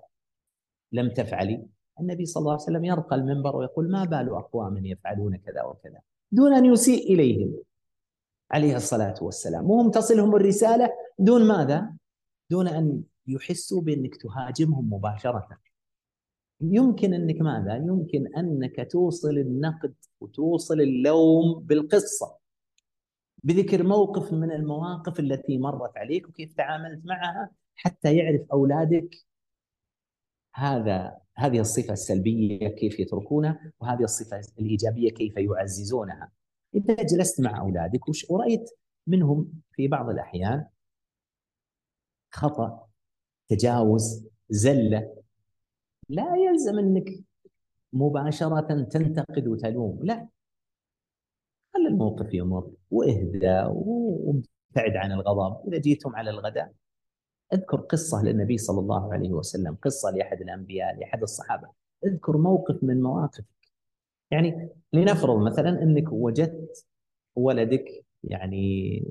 [0.91, 1.67] لم تفعلي؟
[1.99, 6.01] النبي صلى الله عليه وسلم يرقى المنبر ويقول ما بال أقوام يفعلون كذا وكذا.
[6.31, 7.55] دون أن يسيء إليهم
[8.51, 11.93] عليه الصلاة والسلام وهم تصلهم الرسالة دون ماذا؟
[12.49, 15.47] دون أن يحسوا بأنك تهاجمهم مباشرة
[16.61, 22.37] يمكن أنك ماذا؟ يمكن أنك توصل النقد وتوصل اللوم بالقصة
[23.43, 29.15] بذكر موقف من المواقف التي مرت عليك وكيف تعاملت معها حتى يعرف أولادك
[30.53, 36.31] هذا هذه الصفة السلبية كيف يتركونها وهذه الصفة الإيجابية كيف يعززونها.
[36.75, 38.69] إذا جلست مع أولادك ورأيت
[39.07, 40.65] منهم في بعض الأحيان
[42.31, 42.87] خطأ
[43.47, 45.15] تجاوز زلة
[46.09, 47.23] لا يلزم أنك
[47.93, 50.27] مباشرة تنتقد وتلوم لا.
[51.73, 55.67] خلي الموقف يمر واهدى وابتعد عن الغضب.
[55.67, 56.73] إذا جيتم على الغداء
[57.53, 61.69] أذكر قصة للنبي صلى الله عليه وسلم قصة لأحد الأنبياء لأحد الصحابة.
[62.05, 63.45] أذكر موقف من مواقفك.
[64.31, 66.85] يعني لنفرض مثلا أنك وجدت
[67.35, 69.03] ولدك يعني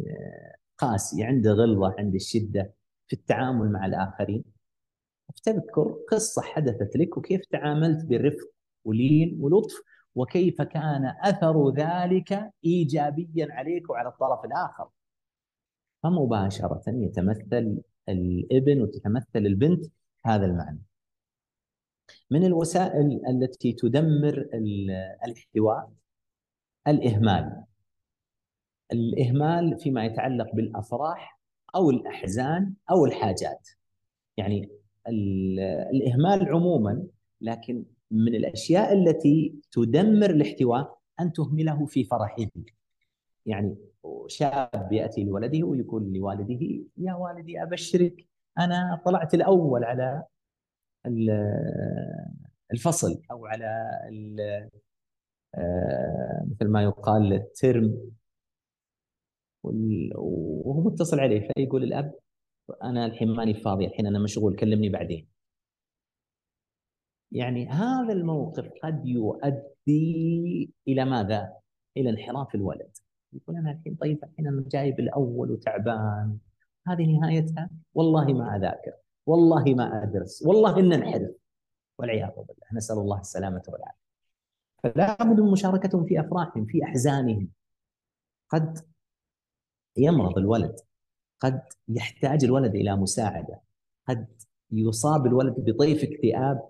[0.78, 2.74] قاسي عنده غلظة عند الشدة
[3.06, 4.44] في التعامل مع الآخرين.
[5.36, 8.50] فتذكر قصة حدثت لك وكيف تعاملت برفق
[8.84, 9.82] ولين ولطف
[10.14, 14.88] وكيف كان أثر ذلك إيجابيا عليك وعلى الطرف الآخر.
[16.06, 19.84] فمباشرة يتمثل الابن وتتمثل البنت
[20.24, 20.82] هذا المعنى.
[22.30, 24.48] من الوسائل التي تدمر
[25.24, 25.92] الاحتواء؟
[26.88, 27.62] الإهمال.
[28.92, 31.40] الإهمال فيما يتعلق بالأفراح
[31.74, 33.68] أو الأحزان أو الحاجات.
[34.36, 34.70] يعني
[35.92, 37.06] الإهمال عموما
[37.40, 42.46] لكن من الأشياء التي تدمر الاحتواء أن تهمله في فرحه.
[43.46, 43.76] يعني
[44.26, 48.28] شاب يأتي لولده ويقول لوالده يا والدي أبشرك
[48.58, 50.24] أنا طلعت الأول على
[52.72, 53.90] الفصل أو على
[55.54, 58.12] آه، مثل ما يقال الترم.
[59.64, 62.14] وهو متصل عليه فيقول الأب
[62.82, 65.28] أنا الحين ماني فاضي الحين أنا مشغول كلمني بعدين.
[67.32, 71.52] يعني هذا الموقف قد يؤدي إلى ماذا؟
[71.96, 72.90] إلى انحراف الولد.
[73.32, 76.38] يقول أنا الحين طيب الحين أنا جايب الأول وتعبان.
[76.86, 78.92] هذه نهايتها؟ والله ما أذاكر
[79.26, 81.30] والله ما أدرس والله إن انحرف.
[81.98, 84.06] والعياذ بالله نسأل الله السلامة والعافية.
[84.82, 87.48] فلا بد من مشاركتهم في أفراحهم في أحزانهم.
[88.48, 88.78] قد
[89.96, 90.76] يمرض الولد
[91.40, 93.60] قد يحتاج الولد إلى مساعدة
[94.08, 94.26] قد
[94.72, 96.68] يصاب الولد بطيف اكتئاب.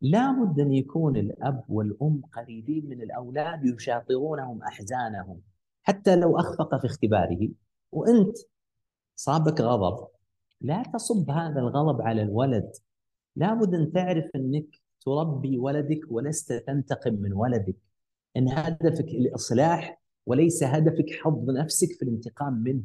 [0.00, 5.40] لا بد أن يكون الأب والأم قريبين من الأولاد يشاطرونهم أحزانهم.
[5.88, 7.48] حتى لو أخفق في اختباره.
[7.92, 8.36] وأنت
[9.16, 10.08] صابك غضب.
[10.60, 12.72] لا تصب هذا الغضب على الولد.
[13.36, 14.66] لابد أن تعرف أنك
[15.00, 17.76] تربي ولدك ولست تنتقم من ولدك.
[18.36, 22.82] إن هدفك الإصلاح وليس هدفك حظ نفسك في الانتقام منه.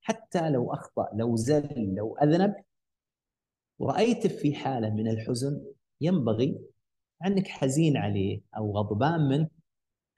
[0.00, 2.54] حتى لو أخطأ لو زل لو أذنب
[3.78, 5.64] ورأيت في حالة من الحزن
[6.00, 6.58] ينبغي
[7.26, 9.55] أنك حزين عليه أو غضبان منه.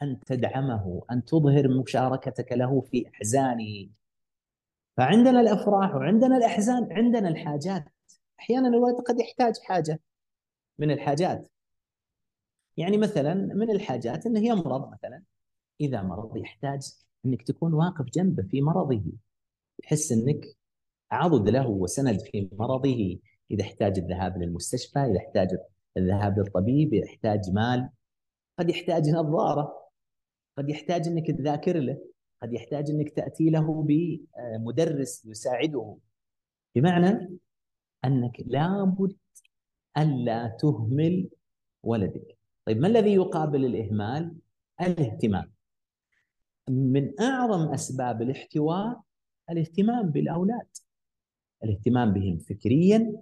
[0.03, 3.89] أن تدعمه أن تظهر مشاركتك له في أحزانه.
[4.97, 7.85] فعندنا الأفراح وعندنا الأحزان عندنا الحاجات.
[8.41, 10.01] أحيانا الولد قد يحتاج حاجة
[10.79, 11.49] من الحاجات.
[12.77, 15.23] يعني مثلا من الحاجات أنه يمرض مثلا.
[15.81, 16.81] إذا مرض يحتاج
[17.27, 19.03] أنك تكون واقف جنبه في مرضه.
[19.85, 20.45] يحس أنك
[21.11, 23.19] عضد له وسند في مرضه.
[23.51, 25.49] إذا احتاج الذهاب للمستشفى إذا احتاج
[25.97, 27.91] الذهاب للطبيب إذا احتاج مال
[28.59, 29.88] قد يحتاج نظارة.
[30.59, 31.99] قد يحتاج إنك تذاكر له
[32.43, 35.97] قد يحتاج إنك تأتي له بمدرس يساعده.
[36.75, 37.39] بمعنى
[38.05, 39.17] أنك لابد
[39.99, 41.29] ألا تهمل
[41.83, 42.39] ولدك.
[42.67, 44.37] طيب ما الذي يقابل الإهمال؟
[44.81, 45.53] الاهتمام.
[46.69, 49.01] من أعظم أسباب الاحتواء
[49.51, 50.69] الاهتمام بالأولاد.
[51.65, 53.13] الاهتمام بهم فكريا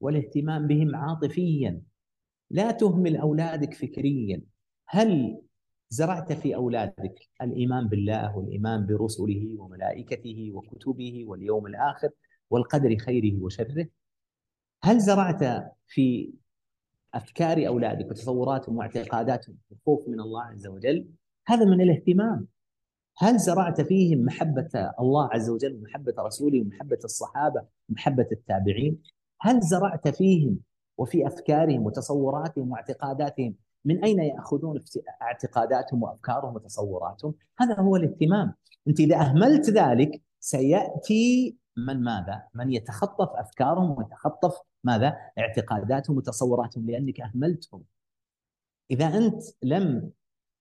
[0.00, 1.82] والاهتمام بهم عاطفيا.
[2.50, 4.42] لا تهمل أولادك فكريا.
[4.88, 5.40] هل
[5.94, 12.08] زرعت في أولادك الإيمان بالله والإيمان برسله وملائكته وكتبه واليوم الآخر
[12.50, 13.88] والقدر خيره وشره؟
[14.84, 16.32] هل زرعت في
[17.14, 21.08] أفكار أولادك وتصوراتهم واعتقاداتهم الخوف من الله عز وجل؟
[21.46, 22.46] هذا من الاهتمام.
[23.18, 29.02] هل زرعت فيهم محبة الله عز وجل ومحبه رسوله ومحبه الصحابة ومحبه التابعين؟
[29.40, 30.58] هل زرعت فيهم
[30.98, 34.80] وفي أفكارهم وتصوراتهم واعتقاداتهم من أين يأخذون
[35.22, 38.54] اعتقاداتهم وأفكارهم وتصوراتهم؟ هذا هو الاهتمام،
[38.88, 47.20] أنت إذا أهملت ذلك سيأتي من ماذا؟ من يتخطف أفكارهم ويتخطف ماذا؟ اعتقاداتهم وتصوراتهم لأنك
[47.20, 47.82] أهملتهم.
[48.90, 50.10] إذا أنت لم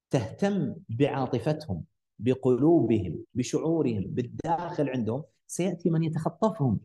[0.09, 1.83] تهتم بعاطفتهم
[2.19, 6.79] بقلوبهم بشعورهم بالداخل عندهم سيأتي من يتخطفهم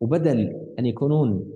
[0.00, 1.52] وبدل أن يكونون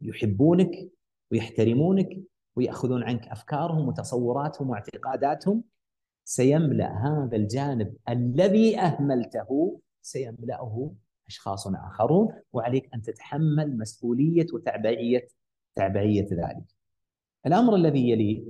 [0.00, 0.90] يحبونك
[1.32, 2.20] ويحترمونك
[2.56, 5.64] ويأخذون عنك أفكارهم وتصوراتهم واعتقاداتهم
[6.24, 10.94] سيملأ هذا الجانب الذي أهملته سيملأه
[11.26, 15.28] أشخاص آخرون وعليك أن تتحمل مسؤولية وتعبئيه
[15.74, 16.64] تعبئية ذلك.
[17.46, 18.44] الأمر الذي يليه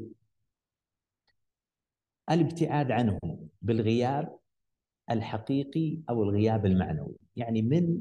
[2.30, 4.38] الابتعاد عنهم بالغياب
[5.10, 8.00] الحقيقي أو الغياب المعنوي، يعني من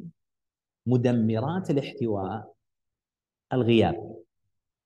[0.85, 2.53] مدمرات الاحتواء
[3.53, 4.15] الغياب.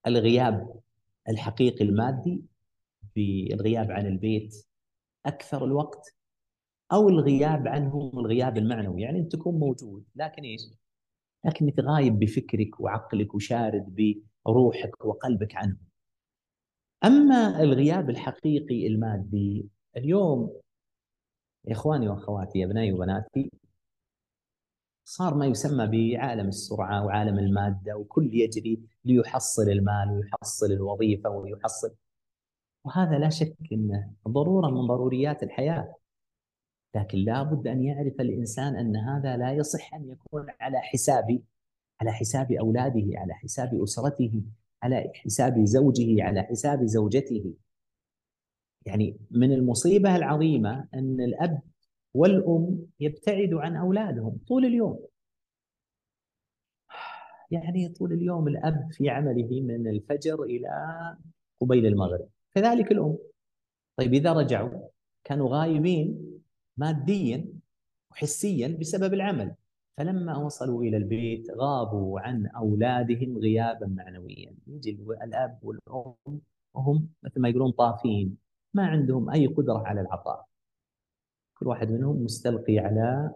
[0.07, 0.82] الغياب
[1.29, 2.45] الحقيقي المادي
[3.15, 4.67] بالغياب عن البيت
[5.25, 6.15] أكثر الوقت
[6.91, 10.61] أو الغياب عنهم الغياب المعنوي يعني أنت تكون موجود لكن إيش؟
[11.45, 15.87] لكنك غايب بفكرك وعقلك وشارد بروحك وقلبك عنهم.
[17.03, 20.61] أما الغياب الحقيقي المادي اليوم
[21.65, 23.51] يا إخواني وأخواتي يا أبنائي وبناتي
[25.05, 31.95] صار ما يسمى بعالم السرعة وعالم المادة وكل يجري ليحصل المال ويحصل الوظيفة ويحصل.
[32.85, 35.95] وهذا لا شك انه ضرورة من ضروريات الحياة.
[36.95, 41.39] لكن لابد أن يعرف الإنسان أن هذا لا يصح أن يكون على حساب
[42.01, 44.43] على حساب أولاده على حساب أسرته
[44.83, 47.53] على حساب زوجه على حساب زوجته.
[48.85, 51.61] يعني من المصيبة العظيمة أن الأب
[52.13, 54.99] والأم يبتعدوا عن أولادهم طول اليوم.
[57.51, 60.69] يعني طول اليوم الأب في عمله من الفجر إلى
[61.61, 62.27] قبيل المغرب.
[62.55, 63.17] كذلك الأم.
[63.97, 64.89] طيب إذا رجعوا
[65.23, 66.39] كانوا غايبين
[66.77, 67.45] ماديا
[68.11, 69.55] وحسيا بسبب العمل.
[69.97, 74.55] فلما وصلوا إلى البيت غابوا عن أولادهم غيابا معنويا.
[74.67, 74.91] يجي
[75.23, 76.41] الأب والأم
[76.73, 78.37] وهم مثل ما يقولون طافين.
[78.73, 80.52] ما عندهم أي قدرة على العطاء.
[81.63, 83.31] كل واحد منهم مستلقي على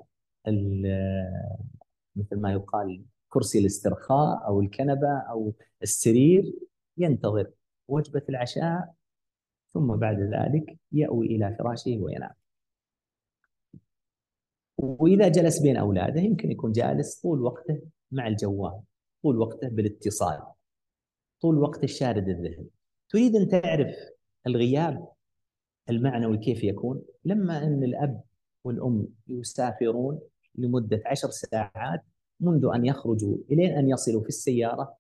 [2.16, 6.54] مثل ما يقال كرسي الاسترخاء أو الكنبة أو السرير
[6.98, 7.52] ينتظر
[7.88, 8.94] وجبة العشاء
[9.74, 12.34] ثم بعد ذلك يأوي إلى فراشه وينام.
[14.78, 18.82] وإذا جلس بين أولاده يمكن يكون جالس طول وقته مع الجوال،
[19.24, 20.42] طول وقته بالاتصال،
[21.42, 22.66] طول وقته الشارد الذهن.
[23.10, 23.96] تريد أن تعرف
[24.48, 25.08] الغياب
[25.90, 28.22] المعنوي كيف يكون؟ لما أن الأب
[28.64, 30.20] والأم يسافرون
[30.56, 32.04] لمدة عشر ساعات
[32.40, 34.98] منذ أن يخرجوا إلين أن يصلوا في السيارة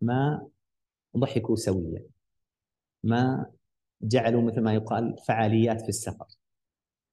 [0.00, 0.48] ما
[1.16, 2.04] ضحكوا سويا
[3.04, 3.46] ما
[4.02, 6.26] جعلوا مثل ما يقال فعاليات في السفر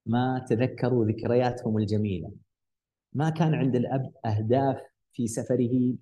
[0.05, 2.31] ما تذكروا ذكرياتهم الجميلة
[3.13, 4.81] ما كان عند الأب أهداف
[5.13, 5.95] في سفره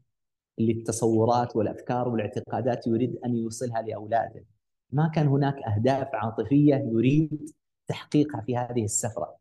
[0.57, 4.45] للتصورات والأفكار والاعتقادات يريد أن يوصلها لأولاده
[4.91, 7.51] ما كان هناك أهداف عاطفية يريد
[7.87, 9.37] تحقيقها في هذه السفرة.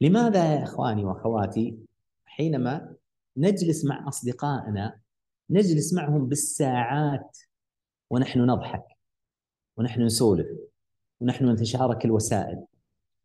[0.00, 1.78] لماذا يا إخواني وأخواتي
[2.26, 2.94] حينما
[3.36, 5.00] نجلس مع أصدقائنا
[5.50, 7.38] نجلس معهم بالساعات
[8.10, 8.84] ونحن نضحك
[9.76, 10.46] ونحن نسولف
[11.20, 12.64] ونحن نتشارك الوسائل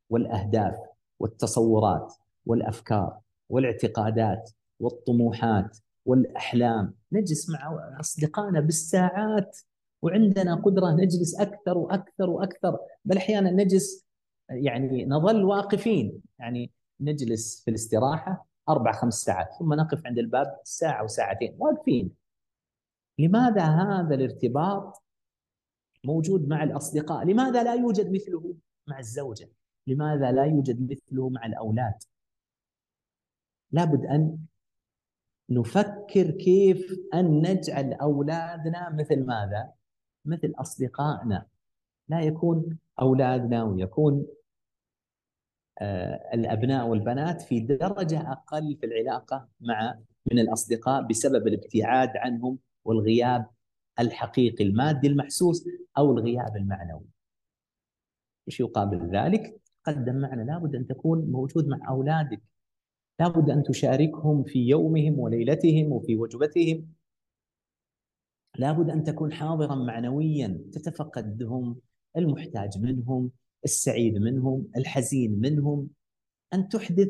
[0.10, 0.75] والأهداف
[1.19, 2.13] والتصورات
[2.45, 6.93] والأفكار والاعتقادات والطموحات والأحلام.
[7.12, 9.58] نجلس مع أصدقائنا بالساعات
[10.01, 14.05] وعندنا قدرة نجلس أكثر وأكثر وأكثر بل أحيانا نجلس
[14.49, 21.03] يعني نظل واقفين يعني نجلس في الاستراحة أربع خمس ساعات ثم نقف عند الباب ساعة
[21.03, 22.12] وساعتين واقفين
[23.19, 25.03] لماذا هذا الارتباط
[26.03, 28.55] موجود مع الأصدقاء؟ لماذا لا يوجد مثله
[28.88, 29.49] مع الزوجة؟
[29.88, 32.03] لماذا لا يوجد مثله مع الأولاد؟
[33.71, 34.38] لابد أن
[35.49, 39.71] نفكر كيف أن نجعل أولادنا مثل ماذا؟
[40.25, 41.45] مثل أصدقائنا
[42.10, 44.25] لا يكون أولادنا ويكون
[45.82, 49.99] آه، الأبناء والبنات في درجة أقل في العلاقة مع
[50.32, 53.45] من الأصدقاء بسبب الابتعاد عنهم والغياب
[53.99, 55.65] الحقيقي المادي المحسوس
[55.97, 57.05] أو الغياب المعنوي.
[58.47, 62.41] إيش يقابل ذلك؟ قدم معنا لابد أن تكون موجود مع أولادك.
[63.19, 66.93] لابد أن تشاركهم في يومهم وليلتهم وفي وجبتهم.
[68.59, 71.75] لابد أن تكون حاضرا معنويا تتفقدهم
[72.17, 73.31] المحتاج منهم
[73.65, 75.87] السعيد منهم الحزين منهم.
[76.53, 77.09] أن تحدث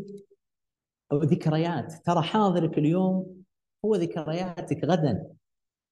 [1.13, 3.43] ذكريات ترى حاضرك اليوم
[3.85, 5.27] هو ذكرياتك غدا.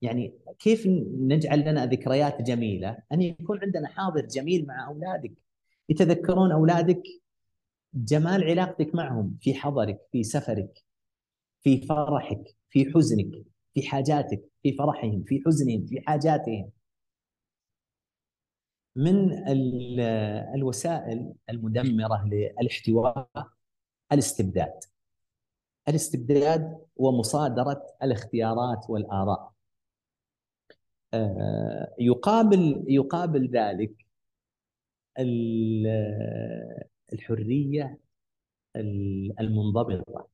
[0.01, 0.87] يعني كيف
[1.19, 5.33] نجعل لنا ذكريات جميلة؟ أن يكون عندنا حاضر جميل مع أولادك.
[5.89, 7.03] يتذكرون أولادك
[7.93, 10.83] جمال علاقتك معهم في حضرك في سفرك
[11.61, 13.46] في فرحك في حزنك.
[13.77, 16.71] في حاجاتك في فرحهم في حزنهم في حاجاتهم.
[18.95, 19.47] من
[20.55, 23.29] الوسائل المدمرة للاحتواء
[24.11, 24.79] الاستبداد.
[25.87, 29.53] الاستبداد ومصادرة الاختيارات والآراء.
[31.13, 34.05] آه، يقابل يقابل ذلك
[37.13, 37.99] الحرية
[39.39, 40.27] المنضبطة.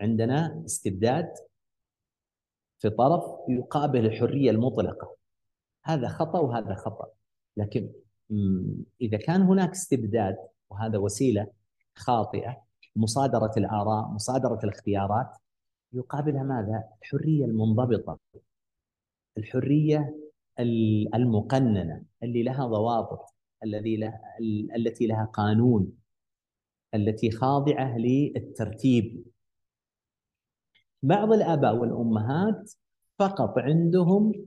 [0.00, 1.32] عندنا استبداد
[2.78, 5.16] في طرف يقابل الحرية المطلقة.
[5.84, 7.06] هذا خطأ وهذا خطأ.
[7.56, 7.92] لكن
[9.00, 10.36] إذا كان هناك استبداد
[10.70, 11.46] وهذا وسيلة
[11.94, 12.62] خاطئة
[12.96, 15.36] مصادرة الآراء مصادرة الاختيارات
[15.92, 18.18] يقابلها ماذا؟ الحرية المنضبطة.
[19.38, 20.16] الحرية
[21.14, 23.34] المقننة اللي لها ضوابط
[23.64, 24.20] الذي لها
[24.76, 25.92] التي لها قانون
[26.94, 29.24] التي خاضعة للترتيب.
[31.02, 32.72] بعض الآباء والأمهات
[33.18, 34.46] فقط عندهم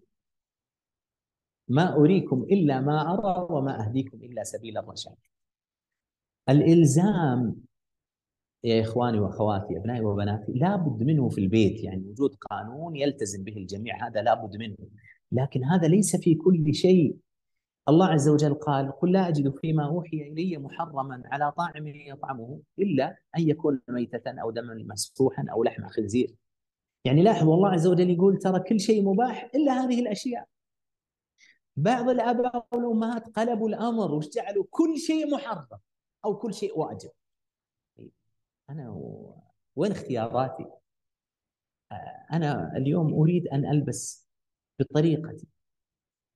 [1.67, 5.15] ما أريكم إلا ما أرى وما أهديكم إلا سبيل الرشاد.
[6.49, 7.55] الإلزام
[8.63, 14.07] يا إخواني وأخواتي أبنائي وبناتي لابد منه في البيت يعني وجود قانون يلتزم به الجميع
[14.07, 14.77] هذا لابد منه.
[15.31, 17.17] لكن هذا ليس في كل شيء
[17.89, 23.17] الله عز وجل قال قل لا أجد فيما أوحي إلي محرما على طاعم يطعمه إلا
[23.37, 26.35] أن يكون ميتة أو دما مسفوحا أو لحم خنزير.
[27.05, 30.47] يعني لاحظوا الله عز وجل يقول ترى كل شيء مباح إلا هذه الأشياء.
[31.75, 35.79] بعض الآباء والأمهات قلبوا الأمر وش جعلوا كل شيء محرم
[36.25, 37.09] أو كل شيء واجب.
[38.69, 38.89] أنا
[39.75, 40.65] وين اختياراتي؟
[42.33, 44.29] أنا اليوم أريد أن ألبس
[44.79, 45.47] بطريقتي.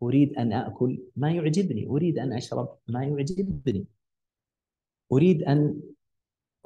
[0.03, 3.85] أريد أن آكل ما يعجبني أريد أن أشرب ما يعجبني.
[5.11, 5.81] أريد أن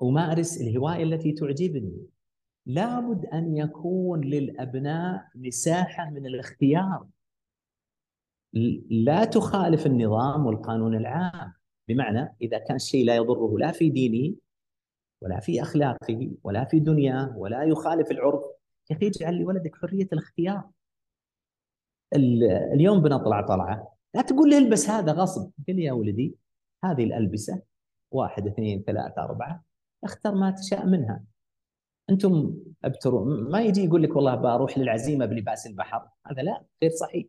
[0.04, 2.06] أمارس الهواية التي تعجبني.
[2.66, 7.08] لابد أن يكون للأبناء مساحة من الاختيار.
[8.90, 11.54] لا تخالف النظام والقانون العام.
[11.88, 14.36] بمعنى إذا كان الشيء لا يضره لا في دينه
[15.22, 18.44] ولا في اخلاقه ولا في دنياه ولا يخالف العرف
[18.92, 20.70] يا أخي اجعل لولدك حرية الاختيار.
[22.74, 23.94] اليوم بنطلع طلعة.
[24.16, 25.52] لا تقول لي البس هذا غصب.
[25.68, 26.36] قل يا ولدي
[26.84, 27.62] هذه الألبسة
[28.12, 29.64] واحد اثنين ثلاثة أربعة
[30.04, 31.24] اختر ما تشاء منها.
[32.10, 36.10] أنتم ابتروا ما يجي يقول لك والله بروح للعزيمة بلباس البحر.
[36.26, 37.26] هذا لا غير صحيح.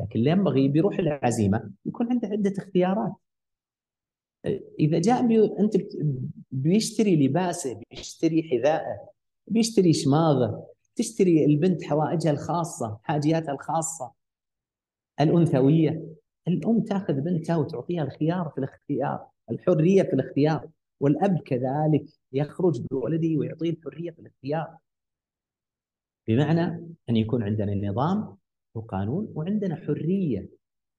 [0.00, 3.12] لكن اللي ينبغي بيروح العزيمه يكون عنده عدة اختيارات.
[4.80, 5.44] إذا جاء بي...
[5.58, 5.76] أنت
[6.50, 9.08] بيشتري لباسه بيشتري حذائه
[9.46, 10.66] بيشتري شماغه
[10.96, 14.12] تشتري البنت حوائجها الخاصة حاجياتها الخاصة
[15.20, 16.16] الأنثوية.
[16.48, 20.68] الأم تأخذ بنتها وتعطيها الخيار في الاختيار الحرية في الاختيار
[21.00, 24.76] والأب كذلك يخرج بولده ويعطيه الحرية في الاختيار.
[26.28, 28.36] بمعنى أن يكون عندنا نظام
[28.74, 30.48] وقانون وعندنا حرية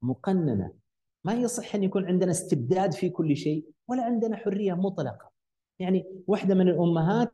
[0.02, 0.74] مقننة.
[1.26, 5.32] ما يصح أن يكون عندنا استبداد في كل شيء ولا عندنا حرية مطلقة.
[5.80, 7.32] يعني واحدة من الأمهات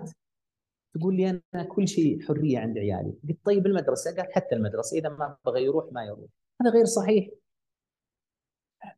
[0.93, 3.13] تقول لي أنا كل شيء حرية عند عيالي.
[3.29, 6.29] قلت طيب المدرسة؟ قال حتى المدرسة إذا ما بغى يروح ما يروح.
[6.61, 7.29] هذا غير صحيح.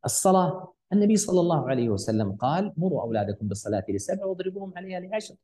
[0.05, 5.35] الصلاة النبي صلى الله عليه وسلم قال مروا أولادكم بالصلاة لسبع واضربوهم عليها لعشر.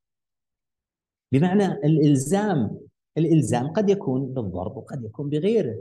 [1.32, 2.80] بمعنى الإلزام
[3.18, 5.76] الإلزام قد يكون بالضرب وقد يكون بغيره.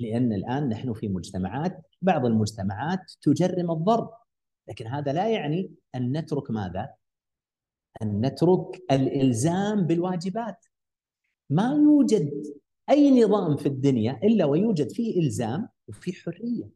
[0.00, 4.10] لأن الآن نحن في مجتمعات بعض المجتمعات تجرم الضرب.
[4.68, 6.94] لكن هذا لا يعني أن نترك ماذا؟
[8.02, 10.66] أن نترك الإلزام بالواجبات.
[11.50, 12.42] ما يوجد
[12.90, 16.68] أي نظام في الدنيا إلا ويوجد فيه إلزام وفيه حرية.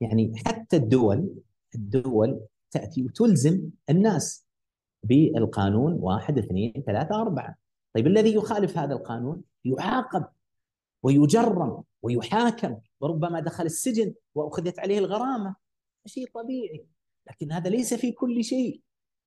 [0.00, 1.34] يعني حتى الدول
[1.74, 2.40] الدول
[2.70, 4.46] تأتي وتلزم الناس
[5.02, 7.56] بالقانون واحد اثنين ثلاثة أربعة.
[7.94, 10.26] طيب الذي يخالف هذا القانون؟ يعاقب
[11.02, 12.76] ويجرم ويحاكم.
[13.00, 15.56] وربما دخل السجن وأخذت عليه الغرامة.
[16.06, 16.86] شيء طبيعي.
[17.30, 18.80] لكن هذا ليس في كل شيء.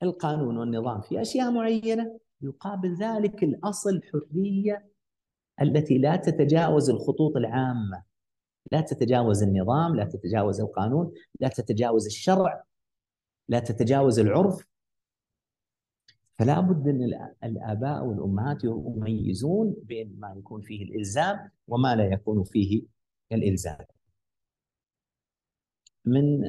[0.04, 4.90] القانون والنظام في أشياء معينة يقابل ذلك الأصل حرية
[5.62, 8.04] التي لا تتجاوز الخطوط العامة
[8.72, 12.64] لا تتجاوز النظام لا تتجاوز القانون لا تتجاوز الشرع
[13.50, 14.68] لا تتجاوز العرف
[16.40, 22.84] فلا بد أن الآباء والأمهات يميزون بين ما يكون فيه الإلزام وما لا يكون فيه
[23.32, 23.86] الإلزام.
[26.08, 26.46] من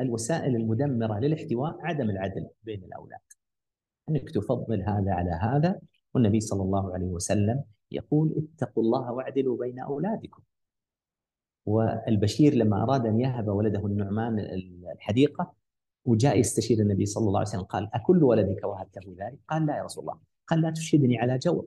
[0.00, 3.20] الوسائل المدمرة للاحتواء عدم العدل بين الأولاد.
[4.08, 5.80] أنك تفضل هذا على هذا
[6.14, 10.42] والنبي صلى الله عليه وسلم يقول اتقوا الله واعدلوا بين أولادكم.
[11.66, 14.38] والبشير لما أراد أن يهب ولده النعمان
[14.92, 15.54] الحديقة
[16.04, 19.82] وجاء يستشير النبي صلى الله عليه وسلم قال أكل ولدك وهبته ذلك؟ قال لا يا
[19.82, 21.66] رسول الله قال لا تشهدني على جور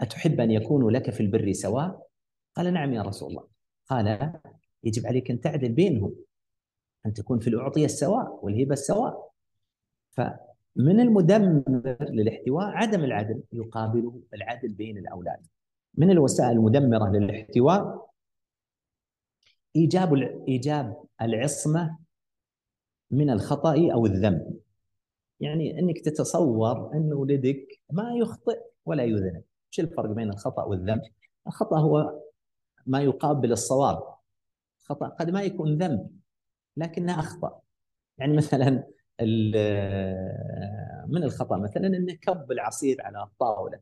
[0.00, 2.06] أتحب أن يكونوا لك في البر سواء؟
[2.54, 3.44] قال نعم يا رسول الله
[3.86, 4.32] قال
[4.84, 6.14] يجب عليك أن تعدل بينهم
[7.06, 9.32] أن تكون في الأعطية السواء والهبة السواء.
[10.10, 15.46] فمن المدمر للاحتواء عدم العدل يقابله العدل بين الأولاد.
[15.94, 18.08] من الوسائل المدمرة للاحتواء؟
[19.76, 20.14] إيجاب
[20.48, 21.98] إيجاب العصمة
[23.10, 24.60] من الخطأ أو الذنب.
[25.40, 29.42] يعني أنك تتصور أن ولدك ما يخطئ ولا يذنب.
[29.68, 31.02] إيش الفرق بين الخطأ والذنب؟
[31.46, 32.20] الخطأ هو
[32.86, 34.11] ما يقابل الصواب.
[34.94, 36.10] خطأ قد ما يكون ذنب
[36.76, 37.60] لكنه أخطأ.
[38.18, 38.70] يعني مثلا
[41.08, 43.80] من الخطأ؟ مثلا أنه كب العصير على الطاولة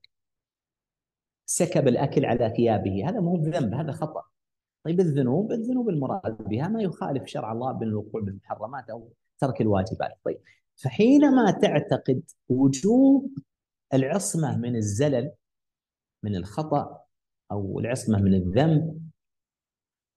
[1.46, 4.22] سكب الأكل على ثيابه هذا مو ذنب هذا خطأ.
[4.84, 10.40] طيب الذنوب؟ الذنوب المراد بها ما يخالف شرع الله بالوقوع بالمحرمات أو ترك الواجبات طيب
[10.76, 13.30] فحينما تعتقد وجوب
[13.94, 15.32] العصمة من الزلل
[16.22, 17.04] من الخطأ
[17.52, 19.09] أو العصمة من الذنب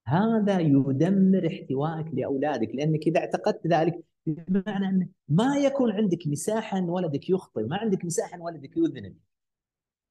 [0.07, 6.89] هذا يدمر احتوائك لأولادك لأنك إذا اعتقدت ذلك بمعنى أن ما يكون عندك مساحه ان
[6.89, 9.15] ولدك يخطئ، ما عندك مساحه ان ولدك يذنب.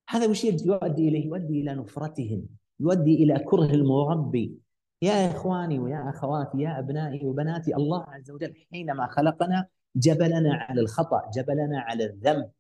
[0.09, 2.47] هذا وش يؤدي إليه؟ يؤدي إلى نفرتهم،
[2.81, 4.59] يؤدي إلى كره المربي
[5.03, 9.67] يا إخواني ويا أخواتي يا أبنائي وبناتي الله عز وجل حينما خلقنا
[9.97, 12.51] جبلنا على الخطأ جبلنا على الذنب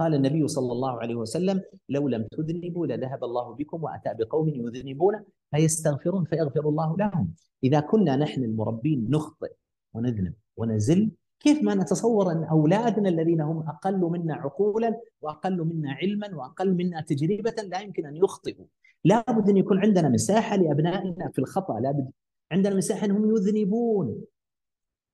[0.00, 5.24] قال النبي صلى الله عليه وسلم لو لم تذنبوا لذهب الله بكم وأتى بقوم يذنبون
[5.50, 7.34] فيستغفرون فيغفر الله لهم.
[7.64, 9.52] إذا كنا نحن المربين نخطئ
[9.94, 16.34] ونذنب ونزل كيف ما نتصور أن أولادنا الذين هم أقل منا عقولا وأقل منا علما
[16.34, 18.66] وأقل منا تجربة لا يمكن أن يخطئوا؟
[19.04, 22.10] لابد أن يكون عندنا مساحة لأبنائنا في الخطأ لابد
[22.52, 24.24] عندنا مساحة أنهم يذنبون.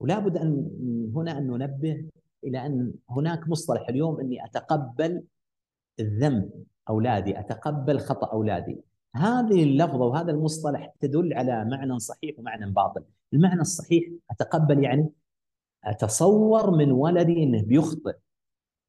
[0.01, 0.71] ولابد أن
[1.15, 2.05] هنا أن ننبه
[2.45, 5.23] إلى أن هناك مصطلح اليوم أني أتقبل
[6.01, 6.51] الذنب
[6.89, 8.81] أولادي أتقبل خطأ أولادي.
[9.17, 13.05] هذه اللفظة وهذا المصطلح تدل على معنى صحيح ومعنى باطل.
[13.33, 15.09] المعنى الصحيح أتقبل يعني
[15.85, 18.17] أتصور من ولدي إنه بيخطئ.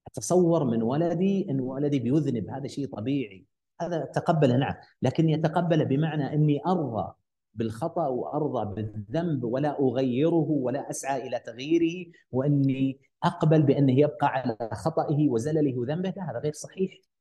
[0.07, 3.45] أتصور من ولدي إن ولدي بيذنب هذا شيء طبيعي.
[3.82, 4.74] هذا تقبله نعم.
[5.01, 7.13] لكن يتقبل بمعنى إني أرضى
[7.53, 15.30] بالخطأ وأرضى بالذنب ولا أغيره ولا أسعى إلى تغييره وإني أقبل بأنه يبقى على خطئه
[15.30, 16.13] وزلله وذنبه.
[16.17, 17.12] لا هذا غير صحيح.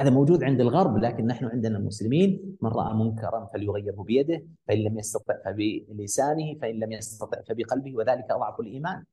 [0.00, 4.98] هذا موجود عند الغرب لكن نحن عندنا المسلمين من رأى منكرا فليغيره بيده فإن لم
[4.98, 9.04] يستطع فبلسانه فإن لم يستطع فبقلبه وذلك أضعف الإيمان.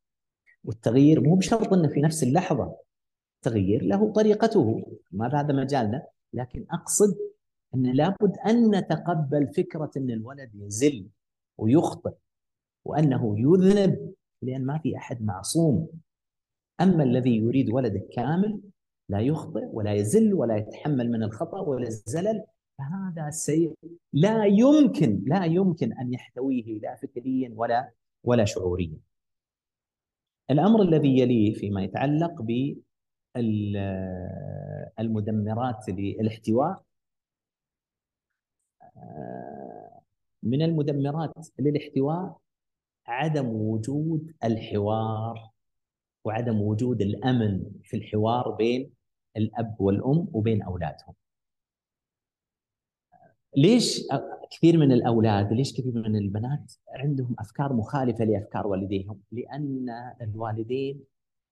[0.63, 2.75] والتغيير مو بشرط إنه في نفس اللحظة
[3.41, 6.07] تغيير له طريقته ما هذا مجالنا.
[6.33, 7.17] لكن أقصد
[7.75, 11.07] أن لابد أن نتقبل فكرة إن الولد يزل
[11.57, 12.13] ويخطئ
[12.85, 15.87] وأنه يذنب لأن ما في أحد معصوم.
[16.81, 18.61] أما الذي يريد ولده كامل
[19.09, 22.43] لا يخطئ ولا يزل ولا يتحمل من الخطأ ولا الزلل
[22.77, 23.73] فهذا السيء
[24.13, 27.91] لا يمكن لا يمكن أن يحتويه لا فكريا ولا
[28.23, 28.97] ولا شعوريا.
[30.51, 32.41] الأمر الذي يليه فيما يتعلق
[34.95, 36.83] بالمدمرات للاحتواء
[40.43, 42.37] من المدمرات للاحتواء
[43.07, 45.49] عدم وجود الحوار
[46.25, 48.96] وعدم وجود الأمن في الحوار بين
[49.37, 51.13] الأب والأم وبين أولادهم.
[53.57, 54.07] ليش
[54.51, 59.89] كثير من الأولاد ليش كثير من البنات عندهم أفكار مخالفة لأفكار والديهم؟ لأن
[60.21, 61.03] الوالدين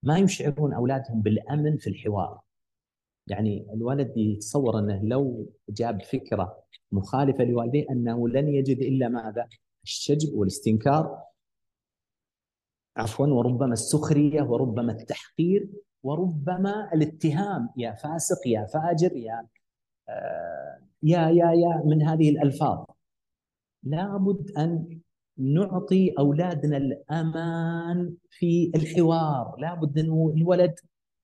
[0.03, 2.41] ما يشعرون أولادهم بالأمن في الحوار
[3.27, 9.49] يعني الولد يتصور إنه لو جاب فكرة مخالفة لوالديه إنه لن يجد إلا ماذا؟
[9.83, 11.23] الشجب والاستنكار
[12.97, 15.69] عفوا وربما السخرية وربما التحقير
[16.05, 19.47] وربما الاتهام يا فاسق يا فاجر يا
[20.09, 22.85] آه يا يا يا من هذه الألفاظ.
[23.83, 24.99] لابد أن
[25.37, 29.55] نعطي أولادنا الأمان في الحوار.
[29.59, 30.75] لابد أن الولد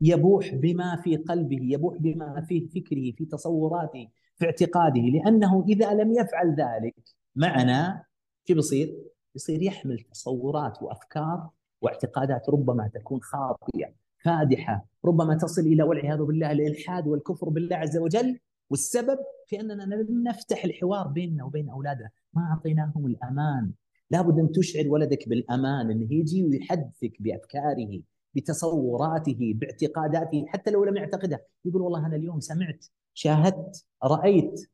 [0.01, 6.11] يبوح بما في قلبه يبوح بما في فكره في تصوراته في اعتقاده لأنه إذا لم
[6.11, 6.95] يفعل ذلك
[7.35, 8.03] معنا
[8.47, 8.97] شو بيصير؟
[9.35, 11.49] يصير يحمل تصورات وأفكار
[11.81, 14.01] واعتقادات ربما تكون خاطئة.
[14.25, 14.85] فادحة.
[15.05, 18.39] ربما تصل إلى والعياذ بالله الإلحاد والكفر بالله عز وجل.
[18.69, 19.17] والسبب
[19.47, 23.71] في أننا لم نفتح الحوار بيننا وبين اولادنا ما أعطيناهم الأمان.
[24.11, 28.01] لابد أن تشعر ولدك بالأمان انه يجي ويحدثك بأفكاره
[28.35, 30.45] بتصوراته باعتقاداته.
[30.47, 34.69] حتى لو لم يعتقدها يقول والله أنا اليوم سمعت شاهدت رأيت.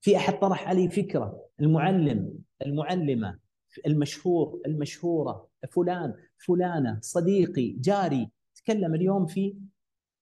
[0.00, 1.44] في أحد طرح علي فكرة.
[1.60, 3.38] المعلم المعلمة
[3.86, 8.30] المشهور المشهورة فلان فلانة صديقي جاري.
[8.54, 9.56] تكلم اليوم في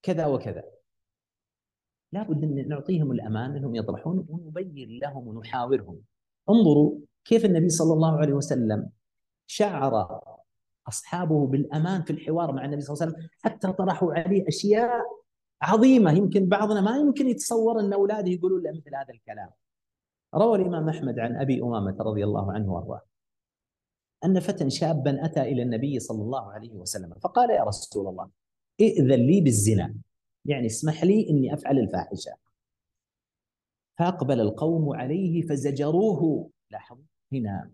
[0.01, 0.63] كذا وكذا.
[2.11, 6.01] لابد أن نعطيهم الأمان أنهم يطرحون ونبين لهم ونحاورهم.
[6.49, 8.89] انظروا كيف النبي صلى الله عليه وسلم
[9.47, 10.19] شعر
[10.87, 13.29] أصحابه بالأمان في الحوار مع النبي صلى الله عليه وسلم.
[13.43, 15.01] حتى طرحوا عليه أشياء
[15.61, 16.11] عظيمة.
[16.11, 19.49] يمكن بعضنا ما يمكن يتصور أن أولاده يقولون له مثل هذا الكلام.
[20.35, 23.01] روى الإمام أحمد عن أبي أمامة رضي الله عنه وأرضاه.
[24.25, 28.29] أن فتى شابا أتى إلى النبي صلى الله عليه وسلم فقال يا رسول الله
[28.81, 29.95] ائذن لي بالزنا
[30.45, 32.31] يعني اسمح لي إني أفعل الفاحشة.
[33.97, 36.49] فأقبل القوم عليه فزجروه.
[36.71, 37.71] لاحظوا هنا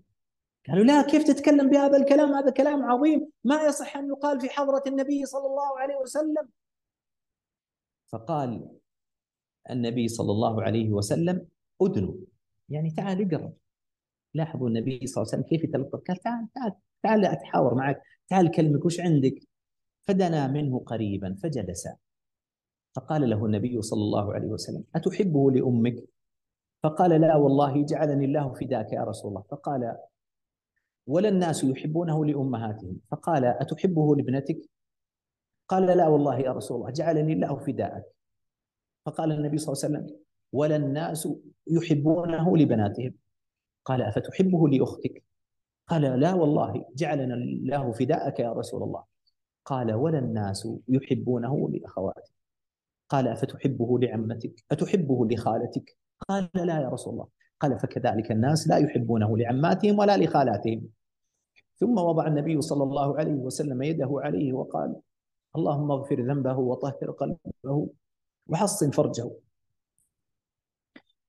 [0.67, 4.83] قالوا لا كيف تتكلم بهذا الكلام؟ هذا كلام عظيم ما يصح أن يقال في حضرة
[4.87, 6.49] النبي صلى الله عليه وسلم؟
[8.07, 8.69] فقال
[9.69, 11.47] النبي صلى الله عليه وسلم
[11.81, 12.13] أدنوا
[12.69, 13.53] يعني تعال اقرب
[14.33, 16.73] لاحظوا النبي صلى الله عليه وسلم كيف يتلطف؟ قال تعال تعال
[17.03, 19.35] تعال أتحاور معك تعال كلمك وش عندك؟
[20.07, 21.87] فدنا منه قريبا فجلس.
[22.95, 25.95] فقال له النبي صلى الله عليه وسلم أتحبه لأمك؟
[26.83, 29.41] فقال لا والله جعلني الله فداك يا رسول الله.
[29.41, 29.97] فقال
[31.07, 32.97] ولا الناس يحبونه لأمهاتهم.
[33.11, 34.61] فقال أتحبه لابنتك؟
[35.67, 38.03] قال لا والله يا رسول الله جعلني الله فداءك.
[39.05, 40.19] فقال النبي صلى الله عليه وسلم
[40.51, 41.27] ولا الناس
[41.67, 43.13] يحبونه لبناتهم.
[43.89, 45.23] قال أفتحبه لأختك؟
[45.87, 49.03] قال لا والله جعلنا الله فداءك يا رسول الله.
[49.65, 52.33] قال ولا الناس يحبونه لأخواتك.
[53.09, 55.97] قال أفتحبه لعمتك؟ أتحبه لخالتك؟
[56.29, 57.27] قال لا يا رسول الله.
[57.59, 60.87] قال فكذلك الناس لا يحبونه لعماتهم ولا لخالاتهم.
[61.79, 64.95] ثم وضع النبي صلى الله عليه وسلم يده عليه وقال
[65.55, 67.89] اللهم اغفر ذنبه وطهر قلبه
[68.47, 69.31] وحصن فرجه.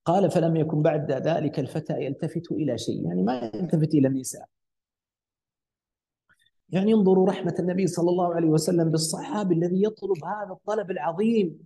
[0.05, 4.45] قال فلم يكن بعد ذلك الفتى يلتفت إلى شيء يعني ما يلتفت إلى النساء.
[6.69, 11.59] يعني انظروا رحمة النبي صلى الله عليه وسلم بالصحابي الذي يطلب هذا الطلب العظيم.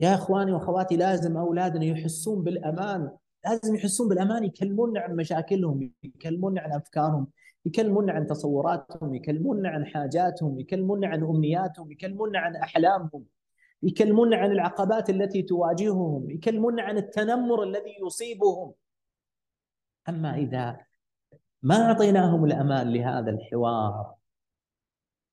[0.00, 3.10] يا إخواني وأخواتي لازم أولادنا يحسون بالأمان.
[3.44, 7.26] لازم يحسون بالأمان يكلمونا عن مشاكلهم يكلمونا عن أفكارهم
[7.66, 13.24] يكلمونا عن تصوراتهم يكلمونا عن حاجاتهم يكلمونا عن أمنياتهم يكلمونا عن أحلامهم.
[13.84, 18.72] يكلمونا عن العقبات التي تواجههم يكلمونا عن التنمر الذي يصيبهم
[20.08, 20.80] أما إذا
[21.62, 24.14] ما أعطيناهم الأمان لهذا الحوار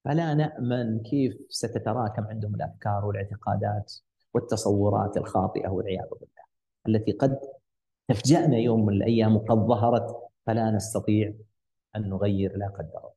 [0.06, 3.94] فلا نأمن كيف ستتراكم عندهم الأفكار والاعتقادات
[4.34, 6.44] والتصورات الخاطئة والعياذ بالله
[6.88, 7.40] التي قد
[8.08, 11.34] تفجأنا يوم من الأيام وقد ظهرت فلا نستطيع
[11.96, 13.12] أن نغير لا قدر الله.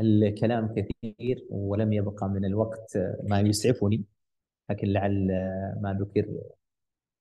[0.00, 4.04] الكلام كثير ولم يبقى من الوقت ما يسعفني
[4.70, 5.26] لكن لعل
[5.80, 6.40] ما ذكر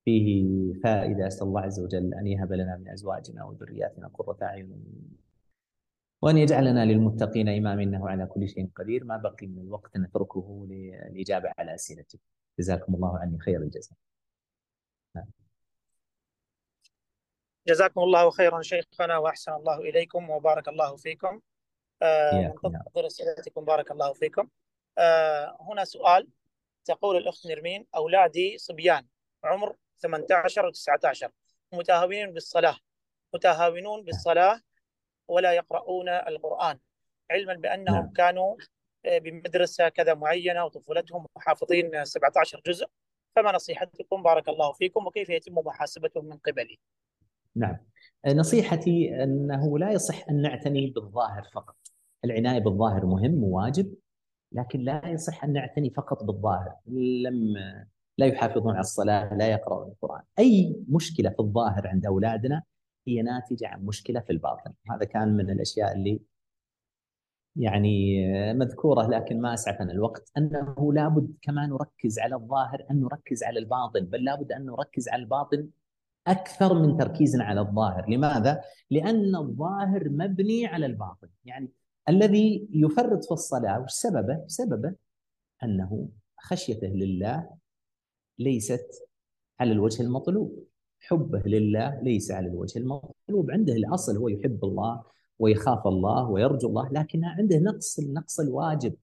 [0.05, 4.83] فيه فائدة أسأل الله عز وجل أن يهب لنا من أزواجنا وذرياتنا قرة أعين
[6.21, 11.51] وأن يجعلنا للمتقين إماما إنه على كل شيء قدير ما بقي من الوقت نتركه للاجابه
[11.57, 12.21] على اسئلتكم
[12.59, 13.97] جزاكم الله عني خير الجزاء.
[17.67, 21.41] جزاكم الله خيرا شيخنا وأحسن الله إليكم وبارك الله فيكم.
[22.01, 24.47] آه ننتظر أسئلتكم بارك الله فيكم.
[24.97, 26.27] آه هنا سؤال
[26.87, 29.05] تقول الأخت نرمين أولادي صبيان
[29.43, 31.31] عمر 18 و 19
[31.73, 32.77] متهاونين بالصلاة.
[33.33, 34.61] متهاونون بالصلاة
[35.27, 36.79] ولا يقرؤون القرآن
[37.31, 38.13] علما بأنهم نعم.
[38.13, 38.55] كانوا
[39.05, 42.85] آه، بمدرسة كذا معينة وطفولتهم محافظين 17 جزء.
[43.35, 46.79] فما نصيحتكم؟ بارك الله فيكم وكيف يتم محاسبتهم من قبلي؟
[47.55, 47.77] نعم.
[48.27, 51.75] نصيحتي أنه لا يصح أن نعتني بالظاهر فقط.
[52.25, 53.95] العناية بالظاهر مهم وواجب.
[54.51, 57.53] لكن لا يصح أن نعتني فقط بالظاهر لم
[58.17, 60.21] لا يحافظون على الصلاة لا يقرؤون القرآن.
[60.39, 62.63] أي مشكلة في الظاهر عند أولادنا
[63.07, 64.73] هي ناتجة عن مشكلة في الباطن.
[64.91, 66.21] هذا كان من الأشياء اللي
[67.55, 70.31] يعني مذكورة لكن ما اسعفنا الوقت.
[70.37, 75.23] أنه لابد كما نركز على الظاهر أن نركز على الباطن بل لابد أن نركز على
[75.23, 75.69] الباطن
[76.27, 81.71] أكثر من تركيزنا على الظاهر، لماذا؟ لأن الظاهر مبني على الباطن، يعني
[82.09, 84.95] الذي يفرط في الصلاة وش سببه؟ سببه
[85.63, 87.49] أنه خشيته لله
[88.39, 89.09] ليست
[89.59, 90.67] على الوجه المطلوب،
[90.99, 95.03] حبه لله ليس على الوجه المطلوب، عنده الأصل هو يحب الله
[95.39, 98.95] ويخاف الله ويرجو الله، لكن عنده نقص النقص الواجب.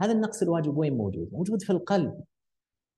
[0.00, 2.20] هذا النقص الواجب وين موجود؟ موجود في القلب.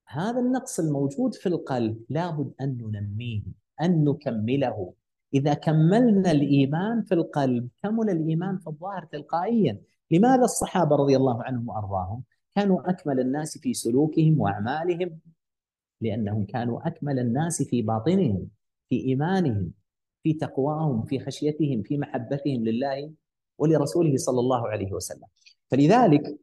[0.09, 3.42] هذا النقص الموجود في القلب لابد أن ننميه
[3.80, 4.92] أن نكمله
[5.35, 9.79] إذا كملنا الإيمان في القلب كمل الإيمان في الظاهر تلقائيا.
[10.11, 12.22] لماذا الصحابة رضي الله عنهم وأرضاهم
[12.55, 15.18] كانوا أكمل الناس في سلوكهم وأعمالهم؟
[16.01, 18.49] لأنهم كانوا أكمل الناس في باطنهم
[18.89, 19.72] في إيمانهم
[20.22, 23.12] في تقواهم في خشيتهم في محبتهم لله
[23.59, 25.26] ولرسوله صلى الله عليه وسلم.
[25.70, 26.39] فلذلك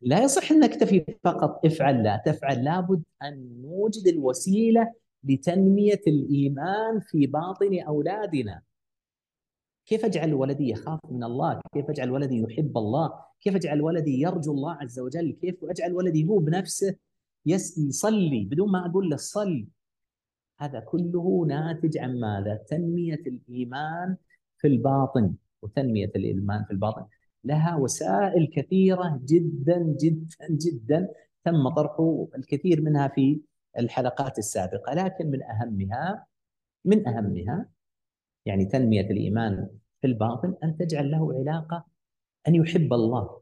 [0.00, 4.92] لا يصح أن نكتفي فقط افعل لا تفعل لابد أن نوجد الوسيلة
[5.24, 8.62] لتنمية الإيمان في باطن أولادنا
[9.86, 14.52] كيف أجعل ولدي يخاف من الله؟ كيف أجعل ولدي يحب الله؟ كيف أجعل ولدي يرجو
[14.52, 16.96] الله عز وجل؟ كيف أجعل ولدي هو بنفسه
[17.46, 19.66] يصلي بدون ما أقول له صل
[20.60, 24.16] هذا كله ناتج عن ماذا؟ تنمية الإيمان
[24.58, 27.06] في الباطن وتنمية الإيمان في الباطن
[27.44, 31.08] لها وسائل كثيرة جدا جدا جدا
[31.44, 31.96] تم طرح
[32.36, 33.40] الكثير منها في
[33.78, 36.26] الحلقات السابقة لكن من أهمها
[36.84, 37.68] من أهمها
[38.46, 39.68] يعني تنمية الإيمان
[40.00, 41.86] في الباطن أن تجعل له علاقة
[42.48, 43.40] أن يحب الله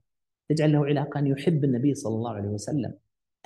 [0.48, 2.94] تجعل له علاقة أن يحب النبي صلى الله عليه وسلم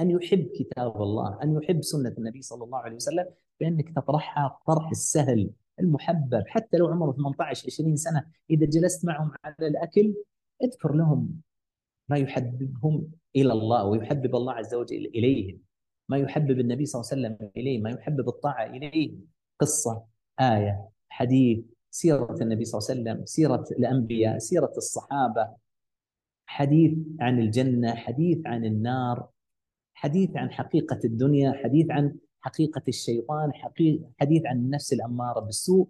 [0.01, 3.27] أن يحب كتاب الله أن يحب سنة النبي صلى الله عليه وسلم
[3.61, 5.51] بأنك تطرحها الطرح السهل
[5.81, 6.43] المحبب.
[6.47, 10.15] حتى لو عمره 18 20 سنة إذا جلست معهم على الأكل
[10.63, 11.41] اذكر لهم
[12.09, 15.61] ما يحببهم إلى الله ويحبب الله عز وجل إليهم.
[16.11, 19.15] ما يحبب النبي صلى الله عليه وسلم إليه ما يحبب الطاعة إليه.
[19.59, 20.05] قصة
[20.41, 25.49] آية حديث سيرة النبي صلى الله عليه وسلم سيرة الأنبياء سيرة الصحابة.
[26.47, 29.29] حديث عن الجنة حديث عن النار
[29.95, 33.53] حديث عن حقيقة الدنيا حديث عن حقيقة الشيطان
[34.21, 35.89] حديث عن النفس الأمارة بالسوء.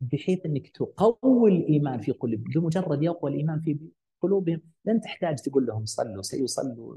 [0.00, 3.78] بحيث إنك تقوي الإيمان في قلوبهم بمجرد يقوى الإيمان في
[4.20, 6.96] قلوبهم لن تحتاج تقول لهم صلوا سيصلوا.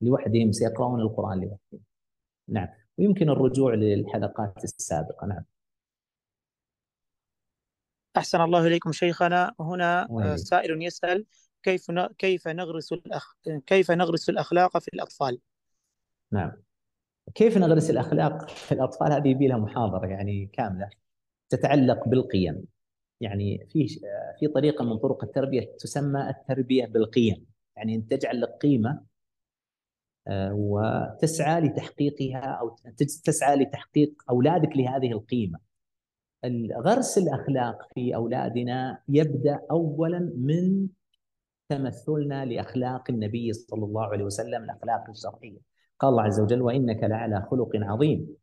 [0.00, 1.80] لوحدهم سيقرؤون القرآن لوحدهم
[2.48, 2.68] نعم.
[2.98, 5.26] ويمكن الرجوع للحلقات السابقة.
[5.26, 5.44] نعم.
[8.16, 9.54] أحسن الله إليكم شيخنا.
[9.60, 11.26] هنا سائل يسأل
[11.62, 13.34] كيف كيف نغرس الأخ...
[13.66, 15.40] كيف نغرس الأخلاق في الأطفال؟
[16.32, 16.52] نعم.
[17.34, 20.90] كيف نغرس الأخلاق في الأطفال؟ هذه يبي لها محاضرة يعني كاملة
[21.48, 22.64] تتعلق بالقيم.
[23.20, 23.88] يعني في
[24.38, 27.46] في طريقة من طرق التربية تسمى التربية بالقيم.
[27.76, 29.09] يعني أن تجعل لك قيمة
[30.52, 32.76] وتسعى لتحقيقها أو
[33.24, 35.58] تسعى لتحقيق أولادك لهذه القيمة.
[36.78, 40.88] غرس الأخلاق في أولادنا يبدأ اولا من
[41.68, 45.58] تمثلنا لأخلاق النبي صلى الله عليه وسلم الأخلاق الشرعية.
[45.98, 48.36] قال الله عز وجل: وإنك لعلى خلق عظيم.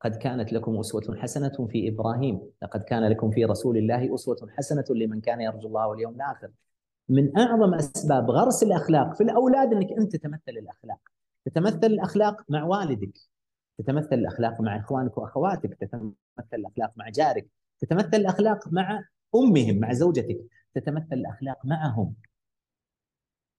[0.00, 4.84] قد كانت لكم أسوة حسنة في إبراهيم، لقد كان لكم في رسول الله أسوة حسنة
[4.90, 6.50] لمن كان يرجو الله واليوم الآخر.
[7.10, 10.98] من أعظم أسباب غرس الأخلاق في الأولاد إنك أنت تتمثل الأخلاق.
[11.44, 13.18] تتمثل الأخلاق مع والدك
[13.78, 16.14] تتمثل الأخلاق مع إخوانك وأخواتك تتمثل
[16.52, 17.46] الأخلاق مع جارك
[17.80, 19.04] تتمثل الأخلاق مع
[19.34, 20.40] أمهم مع زوجتك
[20.74, 22.14] تتمثل الأخلاق معهم.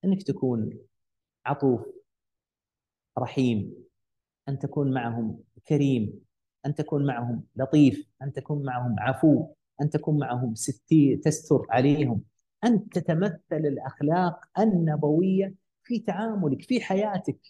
[0.04, 0.78] إنك تكون
[1.46, 1.86] عطوف
[3.18, 3.74] رحيم
[4.48, 6.20] أن تكون معهم كريم
[6.66, 12.22] أن تكون معهم لطيف أن تكون معهم عفو أن تكون معهم ستي تستر عليهم.
[12.64, 17.40] أن تتمثل الأخلاق النبوية في تعاملك في حياتك.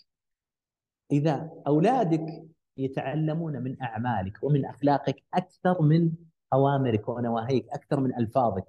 [1.13, 2.45] إذا أولادك
[2.77, 6.13] يتعلمون من أعمالك ومن أخلاقك أكثر من
[6.53, 8.69] أوامرك ونواهيك أكثر من ألفاظك.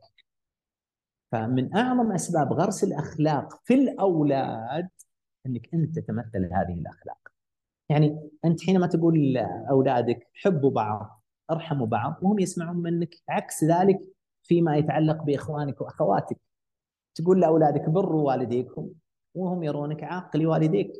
[1.31, 4.89] فمن أعظم أسباب غرس الأخلاق في الأولاد
[5.45, 7.17] إنك أنت تتمثل هذه الأخلاق.
[7.89, 13.99] يعني أنت حينما تقول لأولادك حبوا بعض ارحموا بعض وهم يسمعون منك عكس ذلك
[14.43, 16.39] فيما يتعلق بإخوانك وأخواتك.
[17.15, 18.89] تقول لأولادك بروا والديكم
[19.35, 20.93] وهم يرونك عاق لوالديك.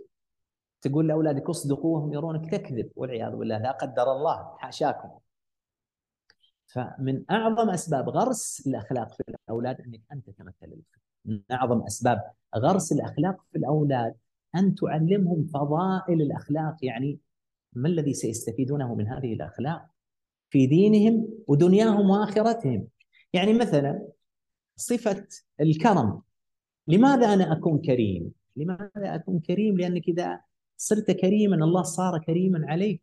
[0.82, 5.10] تقول لأولادك اصدقوا وهم يرونك تكذب والعياذ بالله لا قدر الله حاشاكم.
[6.66, 10.82] فمن أعظم أسباب غرس الأخلاق في الأولاد أنك أنت تمثل
[11.26, 14.16] من أعظم أسباب غرس الأخلاق في الأولاد
[14.56, 16.86] أن تعلمهم فضائل الأخلاق.
[16.86, 17.20] يعني
[17.74, 19.86] ما الذي سيستفيدونه من هذه الأخلاق؟
[20.50, 22.88] في دينهم ودنياهم وآخرتهم.
[23.34, 24.08] يعني مثلا
[24.76, 25.28] صفة
[25.62, 26.22] الكرم
[26.88, 30.42] لماذا أنا أكون كريم؟ لماذا أكون كريم؟ لأنك إذا
[30.78, 33.02] صرت كريما الله صار كريما عليك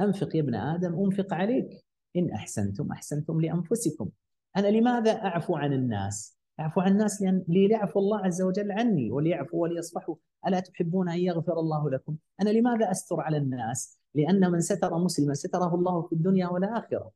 [0.00, 1.84] أنفق يا ابن آدم أنفق عليك
[2.16, 4.08] إن أحسنتم أحسنتم لأنفسكم
[4.56, 9.62] أنا لماذا أعفو عن الناس؟ أعفو عن الناس لأن ليعفو الله عز وجل عني وليعفوا
[9.62, 10.14] وليصفحوا
[10.46, 15.34] ألا تحبون أن يغفر الله لكم؟ أنا لماذا أستر على الناس؟ لأن من ستر مسلما
[15.34, 17.10] ستره الله في الدنيا والآخرة.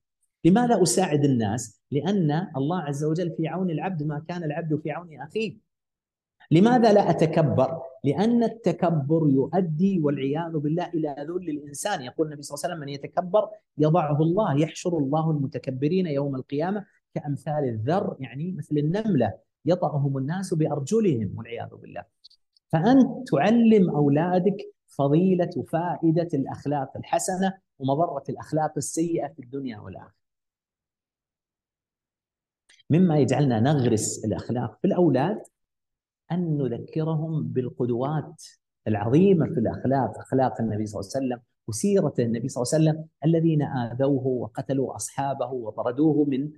[0.46, 5.20] لماذا أساعد الناس؟ لأن الله عز وجل في عون العبد ما كان العبد في عون
[5.20, 5.56] أخيه.
[6.50, 12.64] لماذا لا أتكبر؟ لأن التكبر يؤدي والعياذ بالله إلى ذل الإنسان، يقول النبي صلى الله
[12.64, 16.84] عليه وسلم من يتكبر يضعه الله، يحشر الله المتكبرين يوم القيامة
[17.14, 19.32] كأمثال الذر يعني مثل النملة
[19.64, 22.04] يطعهم الناس بأرجلهم والعياذ بالله.
[22.68, 30.15] فأنت تعلم أولادك فضيلة وفائده الأخلاق الحسنة ومضرة الأخلاق السيئة في الدنيا والآخرة.
[32.90, 35.42] مما يجعلنا نغرس الأخلاق في الأولاد
[36.32, 38.44] أن نذكرهم بالقدوات
[38.88, 43.08] العظيمة في الأخلاق، أخلاق النبي صلى الله عليه وسلم وسيرة النبي صلى الله عليه وسلم
[43.24, 46.50] الذين آذوه وقتلوا أصحابه وطردوه من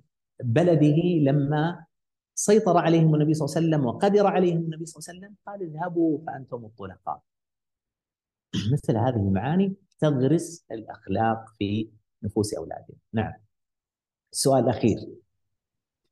[0.43, 1.85] بلده لما
[2.35, 5.63] سيطر عليهم النبي صلى الله عليه وسلم وقدر عليهم النبي صلى الله عليه وسلم قال
[5.63, 7.23] اذهبوا فأنتم الطلقاء.
[8.73, 11.91] مثل هذه المعاني تغرس الأخلاق في
[12.23, 12.97] نفوس اولادهم.
[13.13, 13.33] نعم.
[14.33, 14.97] السؤال الأخير.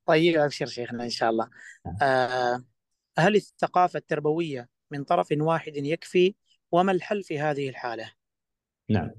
[0.06, 1.50] طيب أبشر شيخنا إن شاء الله.
[1.86, 1.96] نعم.
[2.02, 2.64] آه
[3.18, 6.34] هل الثقافة التربوية من طرف واحد يكفي
[6.72, 8.12] وما الحل في هذه الحالة؟
[8.88, 9.10] نعم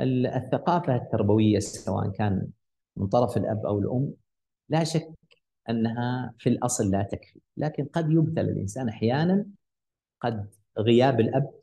[0.00, 2.48] الثقافة التربوية سواء كان
[2.96, 4.14] من طرف الأب أو الأم
[4.68, 5.12] لا شك
[5.70, 9.46] أنها في الأصل لا تكفي لكن قد يبتلى الإنسان أحيانا
[10.20, 11.54] قد غياب الأب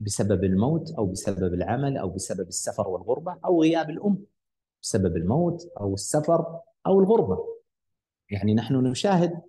[0.00, 4.24] بسبب الموت أو بسبب العمل أو بسبب السفر والغربة أو غياب الأم
[4.82, 7.55] بسبب الموت أو السفر أو الغربة
[8.30, 9.42] يعني نحن نشاهد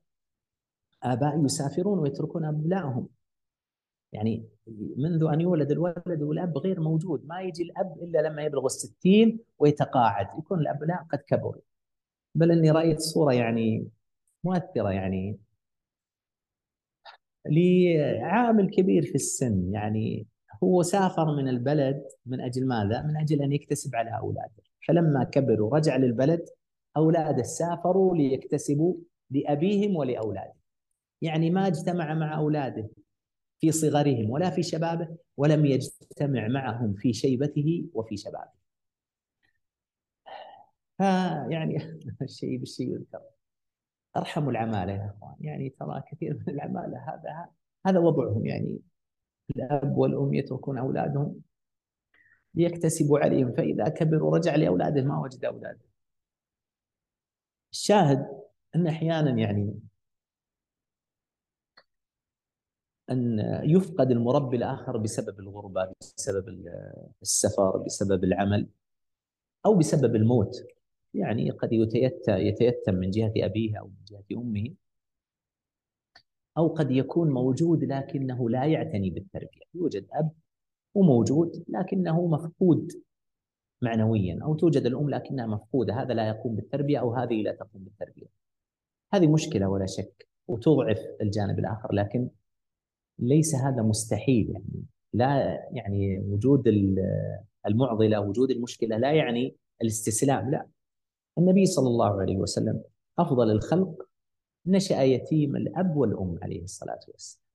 [1.03, 3.07] آباء يسافرون ويتركون أبنائهم.
[4.11, 4.49] يعني
[4.97, 7.25] منذ أن يولد الولد والأب غير موجود.
[7.27, 10.27] ما يجي الأب إلا لما يبلغ الستين ويتقاعد.
[10.39, 11.61] يكون الأبناء قد كبروا.
[12.35, 13.87] بل أني رأيت صورة يعني
[14.43, 15.39] مؤثرة يعني
[17.45, 19.73] لعامل كبير في السن.
[19.73, 20.27] يعني
[20.63, 24.63] هو سافر من البلد من أجل ماذا؟ من أجل أن يكتسب على أولاده.
[24.87, 26.45] فلما كبر ورجع للبلد
[26.97, 28.95] أولاده سافروا ليكتسبوا
[29.29, 30.57] لأبيهم ولأولادهم
[31.21, 32.89] يعني ما اجتمع مع أولاده
[33.59, 38.57] في صغرهم ولا في شبابه ولم يجتمع معهم في شيبته وفي شبابه.
[40.97, 43.21] فيعني الشيء بالشيء يذكر.
[44.17, 47.49] ارحموا العمالة يا إخوان، يعني ترى كثير من العمالة هذا
[47.85, 48.79] هذا وضعهم يعني
[49.55, 51.41] الأب والأم يتركون أولادهم
[52.55, 55.86] ليكتسبوا عليهم فإذا كبر ورجع لاولاده ما وجد اولاده.
[57.71, 58.27] الشاهد
[58.75, 59.79] أن أحيانا يعني
[63.09, 66.65] أن يفقد المربي الآخر بسبب الغربة بسبب
[67.21, 68.67] السفر بسبب العمل
[69.65, 70.55] أو بسبب الموت.
[71.13, 71.69] يعني قد
[72.27, 74.73] يتيتم من جهة أبيه أو من جهة أمه
[76.57, 79.61] أو قد يكون موجود لكنه لا يعتني بالتربية.
[79.73, 80.31] يوجد أب
[80.95, 82.91] وموجود لكنه مفقود.
[83.81, 88.27] معنويا أو توجد الأم لكنها مفقودة هذا لا يقوم بالتربية أو هذه لا تقوم بالتربية.
[89.13, 92.29] هذه مشكلة ولا شك وتضعف الجانب الآخر لكن
[93.19, 96.63] ليس هذا مستحيل يعني لا يعني وجود
[97.67, 100.67] المعضلة وجود المشكلة لا يعني الاستسلام لا.
[101.37, 102.83] النبي صلى الله عليه وسلم
[103.19, 104.07] أفضل الخلق
[104.65, 107.47] نشأ يتيم الأب والأم عليه الصلاة والسلام.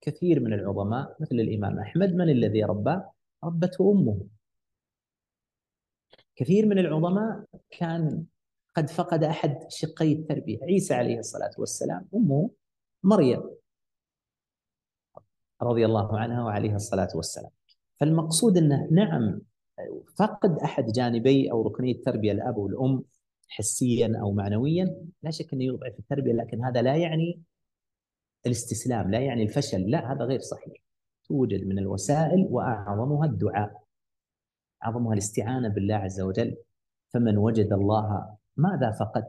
[0.00, 3.12] كثير من العظماء مثل الإمام أحمد من الذي رباه؟
[3.44, 4.20] ربته أمه.
[6.42, 8.24] كثير من العظماء كان
[8.74, 10.58] قد فقد أحد شقي التربية.
[10.62, 12.50] عيسى عليه الصلاة والسلام أمه
[13.02, 13.42] مريم
[15.62, 17.50] رضي الله عنها وعليها الصلاة والسلام.
[17.96, 19.40] فالمقصود أنه نعم
[20.18, 23.04] فقد أحد جانبي أو ركني التربية الأب والأم
[23.48, 24.96] حسيا أو معنويا.
[25.22, 27.42] لا شك أنه يضعف التربية لكن هذا لا يعني
[28.46, 30.82] الاستسلام لا يعني الفشل لا هذا غير صحيح.
[31.28, 33.81] توجد من الوسائل وأعظمها الدعاء.
[34.84, 36.56] أعظمها الاستعانة بالله عز وجل
[37.08, 39.24] فمن وجد الله ماذا فقد؟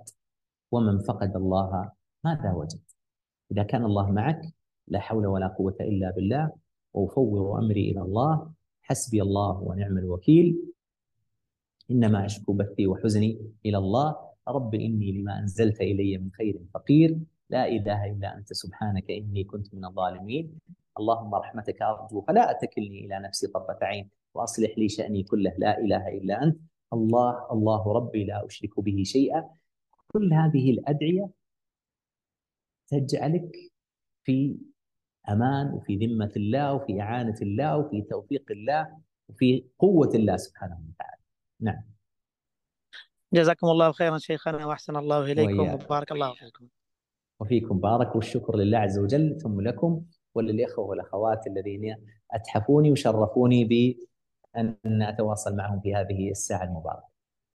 [0.71, 1.91] ومن فقد الله
[2.23, 2.81] ماذا وجد؟
[3.51, 4.41] إذا كان الله معك
[4.87, 6.51] لا حول ولا قوة إلا بالله
[6.93, 8.51] وأفوض أمري إلى الله
[8.81, 10.73] حسبي الله ونعم الوكيل.
[11.91, 14.15] إنما أشكو بثي وحزني إلى الله.
[14.47, 17.19] رب إني لما أنزلت إلي من خير فقير.
[17.49, 20.59] لا إله إلا أنت سبحانك إني كنت من الظالمين.
[20.99, 24.09] اللهم رحمتك أرجو فلا أتكلني إلى نفسي طرفة عين.
[24.33, 26.57] وأصلح لي شأني كله لا إله إلا أنت
[26.93, 29.49] الله الله ربي لا أشرك به شيئا
[30.07, 31.29] كل هذه الأدعية
[32.87, 33.55] تجعلك
[34.23, 34.57] في
[35.29, 38.97] أمان وفي ذمة الله وفي إعانة الله وفي توفيق الله
[39.29, 41.21] وفي قوة الله سبحانه وتعالى.
[41.59, 41.83] نعم.
[43.33, 45.85] جزاكم الله خيرا شيخنا وأحسن الله إليكم وإياك.
[45.85, 46.67] وبارك الله فيكم.
[47.39, 50.01] وفيكم بارك والشكر لله عز وجل ثم لكم
[50.35, 51.95] وللإخوة والأخوات الذين
[52.31, 53.65] أتحفوني وشرفوني
[54.55, 57.12] بان اتواصل معهم في هذه الساعة المباركة.